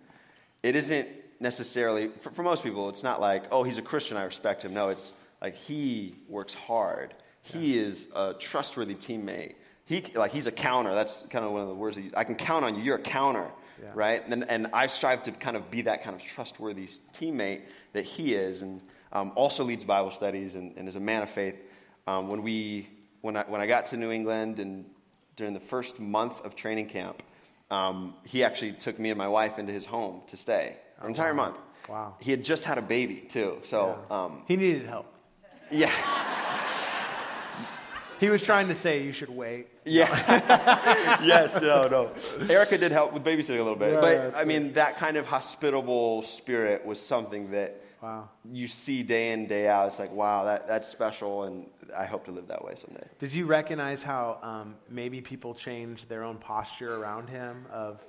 it 0.63 0.75
isn't 0.75 1.07
necessarily 1.39 2.09
for, 2.21 2.29
for 2.31 2.43
most 2.43 2.63
people 2.63 2.89
it's 2.89 3.03
not 3.03 3.19
like 3.19 3.43
oh 3.51 3.63
he's 3.63 3.77
a 3.77 3.81
christian 3.81 4.17
i 4.17 4.23
respect 4.23 4.63
him. 4.63 4.73
No 4.73 4.89
it's 4.89 5.11
like 5.41 5.55
he 5.55 6.15
works 6.29 6.53
hard. 6.53 7.15
He 7.41 7.79
is 7.79 8.07
a 8.15 8.35
trustworthy 8.35 8.93
teammate. 8.93 9.55
He 9.85 10.05
like 10.13 10.31
he's 10.31 10.45
a 10.45 10.51
counter. 10.51 10.93
That's 10.93 11.25
kind 11.31 11.43
of 11.43 11.51
one 11.51 11.61
of 11.61 11.67
the 11.67 11.73
words 11.73 11.95
that 11.95 12.03
you, 12.03 12.11
i 12.15 12.23
can 12.23 12.35
count 12.35 12.63
on 12.63 12.75
you. 12.75 12.83
You're 12.83 12.97
a 12.97 13.01
counter 13.01 13.49
Yeah. 13.81 13.89
right 13.93 14.21
and, 14.27 14.43
and 14.49 14.67
i 14.73 14.85
strive 14.87 15.23
to 15.23 15.31
kind 15.31 15.57
of 15.57 15.71
be 15.71 15.81
that 15.83 16.03
kind 16.03 16.15
of 16.15 16.21
trustworthy 16.21 16.87
teammate 17.13 17.61
that 17.93 18.05
he 18.05 18.33
is 18.35 18.61
and 18.61 18.81
um, 19.11 19.31
also 19.35 19.63
leads 19.63 19.83
bible 19.83 20.11
studies 20.11 20.55
and, 20.55 20.77
and 20.77 20.87
is 20.87 20.95
a 20.95 20.99
man 20.99 21.23
of 21.23 21.29
faith 21.29 21.55
um, 22.07 22.29
when 22.29 22.41
we 22.43 22.87
when 23.21 23.35
I, 23.37 23.43
when 23.43 23.61
I 23.61 23.67
got 23.67 23.85
to 23.87 23.97
new 23.97 24.11
england 24.11 24.59
and 24.59 24.85
during 25.35 25.53
the 25.53 25.59
first 25.59 25.99
month 25.99 26.41
of 26.45 26.55
training 26.55 26.87
camp 26.87 27.23
um, 27.71 28.13
he 28.25 28.43
actually 28.43 28.73
took 28.73 28.99
me 28.99 29.09
and 29.09 29.17
my 29.17 29.27
wife 29.27 29.57
into 29.57 29.71
his 29.73 29.85
home 29.85 30.21
to 30.27 30.37
stay 30.37 30.75
an 30.99 31.07
entire 31.07 31.31
Oh, 31.31 31.35
wow. 31.35 31.43
month. 31.43 31.57
Wow. 31.89 32.15
He 32.19 32.29
had 32.31 32.43
just 32.43 32.63
had 32.65 32.77
a 32.77 32.81
baby 32.81 33.25
too, 33.29 33.57
so 33.63 33.97
Yeah. 34.09 34.15
um, 34.23 34.43
he 34.47 34.55
needed 34.57 34.85
help. 34.87 35.07
yeah, 35.71 35.89
He 38.21 38.29
was 38.29 38.41
trying 38.41 38.67
to 38.69 38.75
say 38.75 39.03
you 39.03 39.11
should 39.11 39.29
wait. 39.29 39.67
yeah, 39.85 40.07
yes, 41.23 41.59
no, 41.59 41.87
no. 41.87 42.11
Erica 42.47 42.77
did 42.77 42.91
help 42.93 43.11
with 43.13 43.23
babysitting 43.23 43.59
a 43.59 43.63
little 43.63 43.75
bit, 43.75 43.93
Yeah, 43.95 43.99
but 44.01 44.15
that's 44.21 44.37
I 44.37 44.43
mean 44.45 44.73
that 44.73 44.95
kind 44.97 45.17
of 45.17 45.25
hospitable 45.25 46.21
spirit 46.21 46.85
was 46.85 46.99
something 46.99 47.51
that 47.51 47.81
Wow. 48.01 48.29
you 48.51 48.67
see 48.67 49.03
day 49.03 49.31
in 49.31 49.45
day 49.47 49.67
out. 49.67 49.87
It's 49.89 49.99
like 49.99 50.11
wow, 50.13 50.45
that 50.45 50.67
that's 50.67 50.87
special, 50.87 51.43
and 51.43 51.65
I 51.95 52.05
hope 52.05 52.25
to 52.25 52.31
live 52.31 52.47
that 52.47 52.63
way 52.63 52.73
someday. 52.75 53.07
Did 53.19 53.33
you 53.33 53.45
recognize 53.47 54.01
how 54.03 54.37
um, 54.43 54.75
maybe 54.89 55.19
people 55.21 55.53
change 55.53 56.07
their 56.07 56.23
own 56.23 56.37
posture 56.37 56.95
around 56.95 57.27
him 57.29 57.65
of 57.71 58.03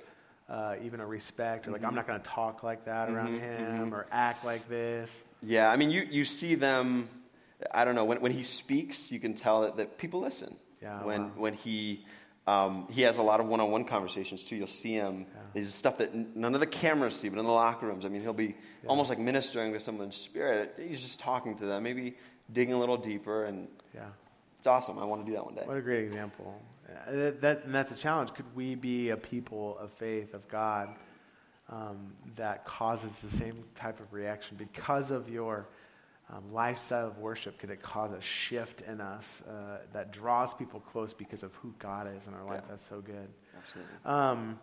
uh, 0.49 0.75
even 0.83 0.99
a 0.99 1.05
respect, 1.05 1.67
or 1.67 1.71
like, 1.71 1.81
Mm-hmm. 1.81 1.89
I'm 1.89 1.95
not 1.95 2.07
going 2.07 2.19
to 2.21 2.25
talk 2.27 2.61
like 2.63 2.85
that 2.85 3.09
around 3.09 3.39
him 3.39 3.93
or 3.93 4.05
act 4.11 4.43
like 4.45 4.67
this? 4.69 5.23
Yeah, 5.41 5.69
I 5.71 5.75
mean, 5.75 5.89
you, 5.91 6.01
you 6.09 6.25
see 6.25 6.55
them, 6.55 7.07
I 7.71 7.85
don't 7.85 7.95
know, 7.95 8.05
when, 8.05 8.19
when 8.21 8.31
he 8.31 8.43
speaks, 8.43 9.11
you 9.11 9.19
can 9.19 9.33
tell 9.35 9.61
that, 9.61 9.77
that 9.77 9.97
people 9.97 10.19
listen. 10.21 10.55
Yeah, 10.81 11.03
when, 11.03 11.23
wow. 11.25 11.31
when 11.37 11.53
he, 11.53 12.05
um, 12.45 12.87
he 12.91 13.03
has 13.03 13.17
a 13.17 13.21
lot 13.21 13.39
of 13.39 13.47
one 13.47 13.59
on 13.61 13.71
one 13.71 13.85
conversations 13.85 14.43
too. 14.43 14.55
You'll 14.55 14.67
see 14.67 14.93
him, 14.93 15.25
there's 15.53 15.73
stuff 15.73 15.97
that 15.99 16.13
n- 16.13 16.31
none 16.35 16.53
of 16.55 16.59
the 16.59 16.67
cameras 16.67 17.15
see, 17.15 17.29
but 17.29 17.39
in 17.39 17.45
the 17.45 17.51
locker 17.51 17.85
rooms, 17.87 18.05
I 18.05 18.09
mean, 18.09 18.21
he'll 18.21 18.33
be 18.33 18.55
almost 18.87 19.09
like 19.09 19.19
ministering 19.19 19.71
to 19.73 19.79
someone's 19.79 20.15
spirit. 20.17 20.75
He's 20.77 21.01
just 21.01 21.19
talking 21.19 21.57
to 21.59 21.65
them, 21.65 21.83
maybe 21.83 22.17
digging 22.51 22.73
a 22.73 22.77
little 22.79 22.97
deeper, 22.97 23.45
and 23.45 23.67
Yeah. 23.95 24.01
it's 24.57 24.67
awesome. 24.67 24.99
I 24.99 25.05
want 25.05 25.25
to 25.25 25.31
do 25.31 25.35
that 25.37 25.45
one 25.45 25.55
day. 25.55 25.63
What 25.65 25.77
a 25.77 25.81
great 25.81 26.03
example. 26.03 26.61
Uh, 27.07 27.11
that, 27.11 27.41
that- 27.41 27.63
and 27.65 27.73
that's 27.73 27.91
a 27.91 27.95
challenge. 27.95 28.33
Could 28.33 28.53
we 28.55 28.75
be 28.75 29.09
a 29.11 29.17
people 29.17 29.77
of 29.79 29.91
faith, 29.93 30.33
of 30.33 30.45
God, 30.49 30.89
um, 31.69 32.13
that 32.35 32.65
causes 32.65 33.15
the 33.17 33.29
same 33.29 33.63
type 33.73 34.01
of 34.01 34.11
reaction 34.11 34.57
because 34.57 35.11
of 35.11 35.29
your 35.29 35.69
um, 36.33 36.53
lifestyle 36.53 37.07
of 37.07 37.17
worship? 37.19 37.59
Could 37.59 37.69
it 37.69 37.81
cause 37.81 38.11
a 38.11 38.21
shift 38.21 38.81
in 38.81 39.01
us 39.01 39.43
uh, 39.43 39.79
that 39.93 40.11
draws 40.11 40.53
people 40.53 40.79
close 40.79 41.13
because 41.13 41.43
of 41.43 41.53
who 41.55 41.73
God 41.79 42.07
is 42.15 42.27
in 42.27 42.33
our 42.33 42.45
life? 42.45 42.61
Yeah. 42.63 42.69
That's 42.71 42.85
so 42.85 43.01
good. 43.01 43.29
Absolutely. 43.57 43.93
Um, 44.05 44.59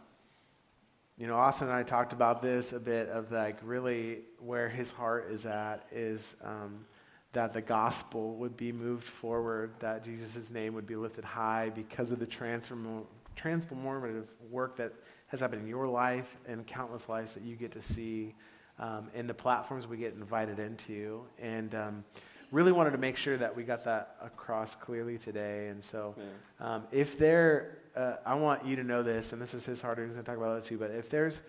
you 1.17 1.27
know, 1.27 1.37
Austin 1.37 1.69
and 1.69 1.77
I 1.77 1.83
talked 1.83 2.13
about 2.13 2.41
this 2.41 2.73
a 2.73 2.81
bit 2.81 3.09
of 3.11 3.31
like 3.31 3.59
really 3.63 4.21
where 4.39 4.69
his 4.69 4.91
heart 4.91 5.31
is 5.31 5.45
at 5.45 5.87
is 5.93 6.35
um, 6.43 6.87
that 7.33 7.53
the 7.53 7.61
gospel 7.61 8.37
would 8.37 8.57
be 8.57 8.73
moved 8.73 9.05
forward, 9.05 9.75
that 9.81 10.03
Jesus' 10.03 10.51
name 10.51 10.75
would 10.75 10.87
be 10.87 10.97
lifted 10.97 11.25
high 11.25 11.71
because 11.75 12.11
of 12.11 12.19
the 12.19 12.27
transform- 12.27 13.07
transformative 13.37 14.25
work 14.51 14.77
that 14.77 14.93
has 15.27 15.41
happened 15.41 15.63
in 15.63 15.69
your 15.69 15.87
life 15.87 16.39
and 16.49 16.67
countless 16.67 17.09
lives 17.09 17.35
that 17.35 17.45
you 17.45 17.55
get 17.55 17.73
to 17.73 17.83
see 17.83 18.35
um, 18.81 19.09
and 19.15 19.29
the 19.29 19.35
platforms 19.35 19.87
we 19.87 19.97
get 19.97 20.15
invited 20.15 20.59
into. 20.59 21.23
And 21.41 21.75
um, 21.75 22.05
really 22.51 22.73
wanted 22.73 22.91
to 22.91 22.99
make 22.99 23.17
sure 23.17 23.37
that 23.37 23.55
we 23.55 23.63
got 23.63 23.85
that 23.85 24.17
across 24.23 24.75
clearly 24.75 25.19
today. 25.19 25.69
And 25.69 25.85
so 25.85 26.17
um, 26.59 26.83
if 26.91 27.17
there, 27.17 27.79
uh, 27.95 28.15
I 28.27 28.35
want 28.35 28.67
you 28.67 28.75
to 28.77 28.83
know 28.83 29.03
this, 29.03 29.33
and 29.33 29.41
this 29.41 29.55
is 29.55 29.65
his 29.65 29.81
heart, 29.81 29.99
he's 29.99 30.09
going 30.09 30.25
to 30.25 30.29
talk 30.29 30.37
about 30.37 30.57
that 30.57 30.65
too, 30.69 30.79
but 30.79 30.91
if 30.91 31.09
there's, 31.09 31.43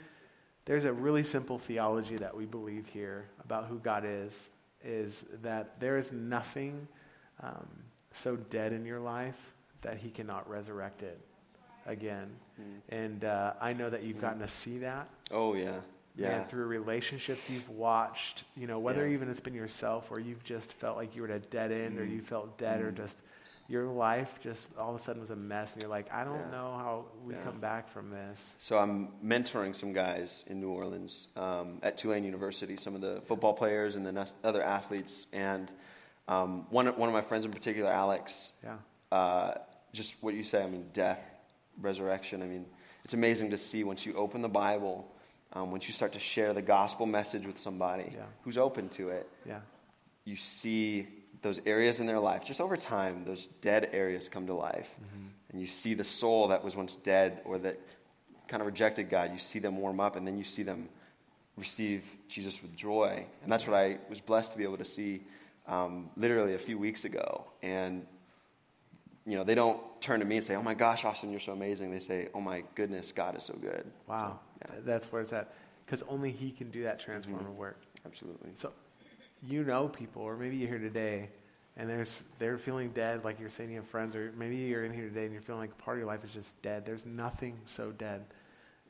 there's 0.66 0.86
a 0.86 0.94
really 0.94 1.24
simple 1.24 1.58
theology 1.58 2.18
that 2.18 2.36
we 2.36 2.46
believe 2.46 2.86
here 2.86 3.26
about 3.44 3.66
who 3.66 3.80
God 3.80 4.04
is, 4.06 4.52
is 4.84 5.26
that 5.42 5.80
there 5.80 5.98
is 5.98 6.12
nothing 6.12 6.88
um, 7.42 7.68
so 8.12 8.36
dead 8.36 8.72
in 8.74 8.86
your 8.86 9.00
life 9.00 9.54
that 9.82 9.98
he 9.98 10.10
cannot 10.10 10.48
resurrect 10.48 11.02
it 11.02 11.20
again. 11.88 12.30
And 12.90 13.26
uh, 13.26 13.54
I 13.60 13.74
know 13.74 13.90
that 13.90 14.04
you've 14.04 14.22
gotten 14.22 14.40
to 14.40 14.48
see 14.48 14.78
that. 14.80 15.08
Oh, 15.32 15.56
yeah. 15.56 15.80
Yeah. 16.16 16.42
And 16.42 16.50
through 16.50 16.66
relationships 16.66 17.50
you've 17.50 17.70
watched, 17.70 18.44
you 18.56 18.68
know, 18.68 18.80
whether 18.80 19.08
Yeah. 19.08 19.14
even 19.14 19.30
it's 19.30 19.40
been 19.40 19.54
yourself 19.54 20.12
or 20.12 20.20
you've 20.20 20.44
just 20.44 20.74
felt 20.74 20.98
like 20.98 21.16
you 21.16 21.22
were 21.22 21.30
at 21.30 21.36
a 21.36 21.40
dead 21.40 21.72
end 21.72 21.98
or 22.00 22.06
you 22.06 22.22
felt 22.22 22.58
dead 22.58 22.82
or 22.82 22.92
just 22.92 23.18
your 23.70 23.86
life 23.86 24.38
just 24.42 24.68
all 24.78 24.94
of 24.94 25.00
a 25.00 25.04
sudden 25.04 25.22
was 25.22 25.30
a 25.30 25.36
mess, 25.36 25.74
and 25.74 25.82
you're 25.82 25.90
like, 25.90 26.12
I 26.12 26.26
don't 26.26 26.42
Yeah. 26.42 26.52
know 26.52 26.74
how 26.78 27.06
we 27.24 27.36
come 27.36 27.60
back 27.62 27.88
from 27.88 28.10
this. 28.10 28.58
So 28.60 28.78
I'm 28.78 29.14
mentoring 29.24 29.74
some 29.74 29.94
guys 29.94 30.44
in 30.48 30.60
New 30.60 30.72
Orleans 30.72 31.30
um, 31.38 31.80
at 31.82 31.98
Tulane 31.98 32.26
University, 32.26 32.76
some 32.76 32.96
of 32.96 33.02
the 33.02 33.22
football 33.28 33.54
players 33.54 33.96
and 33.96 34.06
the 34.06 34.30
other 34.44 34.62
athletes. 34.62 35.28
And 35.32 35.72
um, 36.28 36.68
one, 36.70 36.88
of- 36.88 36.98
one 36.98 37.08
of 37.08 37.14
my 37.14 37.22
friends 37.22 37.46
in 37.46 37.52
particular, 37.52 37.90
Alex, 37.90 38.52
Yeah. 38.64 38.78
uh, 39.12 39.54
just 39.94 40.22
what 40.22 40.34
you 40.34 40.44
say, 40.44 40.64
I 40.64 40.68
mean, 40.68 40.90
death, 40.94 41.20
resurrection. 41.80 42.42
I 42.42 42.46
mean, 42.48 42.66
it's 43.06 43.14
amazing 43.14 43.52
to 43.52 43.58
see 43.58 43.84
once 43.86 44.06
you 44.06 44.14
open 44.16 44.42
the 44.42 44.50
Bible, 44.50 45.10
um, 45.54 45.72
once 45.72 45.88
you 45.88 45.94
start 45.94 46.14
to 46.14 46.20
share 46.20 46.54
the 46.54 46.62
gospel 46.62 47.06
message 47.06 47.46
with 47.46 47.60
somebody 47.60 48.12
Yeah. 48.16 48.26
who's 48.44 48.58
open 48.58 48.90
to 48.90 49.10
it, 49.10 49.30
Yeah. 49.46 49.62
you 50.26 50.36
see 50.36 51.08
those 51.42 51.60
areas 51.66 52.00
in 52.00 52.06
their 52.06 52.20
life, 52.20 52.44
just 52.46 52.62
over 52.62 52.78
time, 52.78 53.26
those 53.26 53.48
dead 53.62 53.90
areas 53.94 54.30
come 54.30 54.46
to 54.48 54.54
life. 54.54 54.94
And 55.50 55.60
you 55.60 55.68
see 55.68 55.94
the 55.96 56.04
soul 56.04 56.50
that 56.50 56.64
was 56.64 56.76
once 56.76 56.96
dead 56.98 57.42
or 57.46 57.58
that 57.60 57.80
kind 58.48 58.62
of 58.62 58.68
rejected 58.68 59.10
God, 59.10 59.32
you 59.34 59.40
see 59.40 59.60
them 59.60 59.78
warm 59.78 60.00
up, 60.00 60.16
and 60.16 60.26
then 60.28 60.38
you 60.38 60.44
see 60.44 60.64
them 60.64 60.88
receive 61.58 62.04
Jesus 62.28 62.62
with 62.62 62.76
joy. 62.76 63.26
And 63.44 63.52
that's 63.52 63.66
what 63.68 63.76
I 63.76 63.98
was 64.10 64.22
blessed 64.22 64.52
to 64.54 64.58
be 64.58 64.64
able 64.64 64.78
to 64.78 64.86
see 64.86 65.22
um, 65.68 66.10
literally 66.16 66.54
a 66.54 66.58
few 66.60 66.78
weeks 66.78 67.04
ago. 67.06 67.46
And, 67.62 68.06
you 69.26 69.38
know, 69.38 69.44
they 69.44 69.56
don't 69.56 69.80
turn 70.02 70.20
to 70.22 70.26
me 70.26 70.38
and 70.38 70.46
say, 70.46 70.56
oh 70.56 70.64
my 70.64 70.74
gosh, 70.74 71.04
Austin, 71.06 71.32
you're 71.32 71.40
so 71.40 71.52
amazing. 71.54 71.92
They 71.92 72.00
say, 72.00 72.30
oh 72.34 72.42
my 72.42 72.64
goodness, 72.76 73.12
God 73.12 73.38
is 73.38 73.44
so 73.44 73.54
good. 73.54 73.86
Wow. 74.08 74.40
So, 74.40 74.51
yeah, 74.70 74.76
That's 74.84 75.12
where 75.12 75.22
it's 75.22 75.34
at. 75.34 75.54
Because 75.86 76.04
only 76.04 76.32
He 76.32 76.52
can 76.52 76.70
do 76.72 76.84
that 76.84 77.02
transformative 77.02 77.48
Mhm. 77.48 77.56
work. 77.56 77.78
absolutely. 78.06 78.52
So, 78.56 78.74
you 79.44 79.64
know 79.64 79.88
people, 79.90 80.22
or 80.22 80.38
maybe 80.38 80.56
you're 80.58 80.70
here 80.70 80.80
today, 80.80 81.30
and 81.78 81.90
there's 81.90 82.24
they're 82.40 82.58
feeling 82.58 82.92
dead, 82.92 83.24
like 83.24 83.40
you're 83.40 83.50
saying 83.50 83.72
you 83.72 83.78
have 83.78 83.88
friends, 83.88 84.16
or 84.16 84.32
maybe 84.38 84.56
you're 84.58 84.84
in 84.86 84.94
here 84.94 85.08
today 85.08 85.24
and 85.26 85.34
you're 85.34 85.42
feeling 85.42 85.62
like 85.62 85.78
part 85.78 85.98
of 85.98 86.00
your 86.00 86.08
life 86.08 86.24
is 86.24 86.32
just 86.32 86.60
dead. 86.62 86.86
There's 86.86 87.06
nothing 87.06 87.60
so 87.66 87.92
dead 87.92 88.26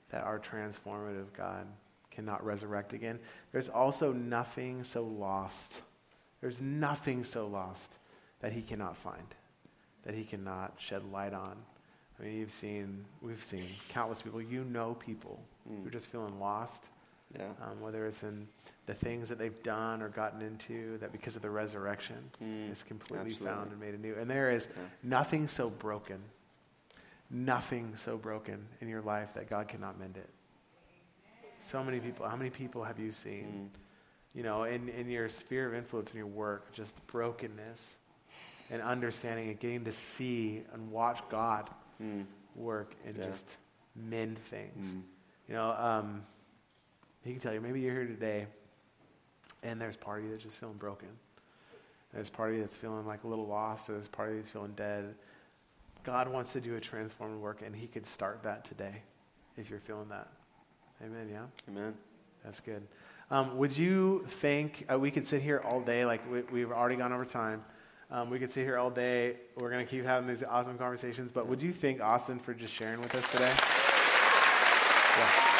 that 0.09 0.23
our 0.23 0.39
transformative 0.39 1.31
God 1.33 1.67
cannot 2.09 2.45
resurrect 2.45 2.91
again. 2.93 3.19
There's 3.51 3.69
also 3.69 4.11
nothing 4.11 4.83
so 4.83 5.03
lost. 5.03 5.81
There's 6.41 6.59
nothing 6.59 7.23
so 7.23 7.47
lost 7.47 7.97
that 8.41 8.51
He 8.51 8.61
cannot 8.61 8.97
find, 8.97 9.35
that 10.03 10.13
He 10.13 10.23
cannot 10.25 10.73
shed 10.77 11.03
light 11.11 11.33
on. 11.33 11.57
I 12.19 12.23
mean, 12.23 12.37
you've 12.37 12.51
seen, 12.51 13.05
we've 13.21 13.43
seen 13.43 13.67
countless 13.89 14.21
people. 14.21 14.41
You 14.41 14.63
know 14.65 14.95
people 14.95 15.39
who 15.67 15.87
are 15.87 15.91
just 15.91 16.07
feeling 16.07 16.39
lost 16.39 16.85
Yeah. 17.37 17.51
um, 17.61 17.79
whether 17.79 18.05
it's 18.07 18.23
in 18.23 18.47
the 18.87 18.93
things 18.93 19.29
that 19.29 19.37
they've 19.37 19.61
done 19.63 20.01
or 20.01 20.09
gotten 20.09 20.41
into, 20.41 20.97
that 20.97 21.11
because 21.13 21.35
of 21.37 21.41
the 21.41 21.49
resurrection 21.49 22.17
Mm, 22.43 22.69
is 22.71 22.83
completely 22.83 23.31
absolutely. 23.31 23.47
found 23.47 23.71
and 23.71 23.79
made 23.79 23.93
anew. 23.93 24.15
And 24.15 24.29
there 24.29 24.51
is 24.51 24.67
Yeah. 24.75 24.83
nothing 25.03 25.47
so 25.47 25.69
broken, 25.69 26.21
nothing 27.29 27.95
so 27.95 28.17
broken 28.17 28.67
in 28.81 28.89
your 28.89 29.01
life 29.01 29.33
that 29.35 29.49
God 29.49 29.67
cannot 29.67 29.97
mend 29.99 30.17
it. 30.17 30.29
So 31.61 31.83
many 31.83 31.99
people, 31.99 32.27
how 32.27 32.35
many 32.35 32.49
people 32.49 32.83
have 32.83 32.99
you 32.99 33.11
seen, 33.11 33.71
Mm. 33.73 33.79
you 34.33 34.43
know, 34.43 34.63
in, 34.63 34.89
in 34.89 35.09
your 35.09 35.29
sphere 35.29 35.67
of 35.67 35.73
influence 35.73 36.11
in 36.11 36.17
your 36.17 36.27
work, 36.27 36.71
just 36.73 36.95
brokenness 37.07 37.99
and 38.69 38.81
understanding 38.81 39.49
and 39.49 39.59
getting 39.59 39.85
to 39.85 39.91
see 39.91 40.63
and 40.73 40.91
watch 40.91 41.21
God 41.29 41.69
Mm. 42.01 42.25
work 42.55 42.95
and 43.05 43.15
Yeah. 43.17 43.25
just 43.27 43.57
mend 43.95 44.37
things. 44.39 44.95
You 45.51 45.57
know, 45.57 45.71
um, 45.71 46.23
he 47.25 47.31
can 47.31 47.41
tell 47.41 47.53
you, 47.53 47.59
maybe 47.59 47.81
you're 47.81 47.93
here 47.93 48.07
today 48.07 48.47
and 49.63 49.81
there's 49.81 49.97
part 49.97 50.19
of 50.19 50.23
you 50.23 50.31
that's 50.31 50.43
just 50.43 50.55
feeling 50.55 50.77
broken. 50.77 51.09
There's 52.13 52.29
part 52.29 52.51
of 52.51 52.55
you 52.55 52.61
that's 52.61 52.77
feeling 52.77 53.05
like 53.05 53.25
a 53.25 53.27
little 53.27 53.47
lost, 53.47 53.89
or 53.89 53.93
there's 53.93 54.07
part 54.07 54.29
of 54.29 54.35
you 54.35 54.41
that's 54.41 54.49
feeling 54.49 54.71
dead. 54.77 55.13
God 56.05 56.29
wants 56.29 56.53
to 56.53 56.61
do 56.61 56.77
a 56.77 56.79
transformative 56.79 57.41
work, 57.41 57.63
and 57.65 57.75
he 57.75 57.87
could 57.87 58.05
start 58.05 58.43
that 58.43 58.63
today 58.63 59.01
if 59.57 59.69
you're 59.69 59.81
feeling 59.81 60.07
that. 60.07 60.29
Amen, 61.05 61.27
yeah? 61.29 61.43
Amen. 61.69 61.95
That's 62.45 62.61
good. 62.61 62.87
Um, 63.29 63.57
would 63.57 63.77
you 63.77 64.23
think 64.29 64.85
uh, 64.89 64.97
we 64.97 65.11
could 65.11 65.25
sit 65.25 65.41
here 65.41 65.61
all 65.65 65.81
day? 65.81 66.05
Like 66.05 66.31
we, 66.31 66.43
we've 66.43 66.71
already 66.71 66.95
gone 66.95 67.11
over 67.11 67.25
time. 67.25 67.61
Um, 68.09 68.29
we 68.29 68.39
could 68.39 68.51
sit 68.51 68.63
here 68.63 68.77
all 68.77 68.89
day. 68.89 69.35
We're 69.57 69.69
going 69.69 69.85
to 69.85 69.91
keep 69.91 70.05
having 70.05 70.29
these 70.29 70.43
awesome 70.43 70.77
conversations. 70.77 71.29
But 71.29 71.47
would 71.47 71.61
you 71.61 71.73
thank 71.73 71.99
Austin 71.99 72.39
for 72.39 72.53
just 72.53 72.73
sharing 72.73 73.01
with 73.01 73.13
us 73.15 73.29
today? 73.33 73.53
Yeah. 75.17 75.50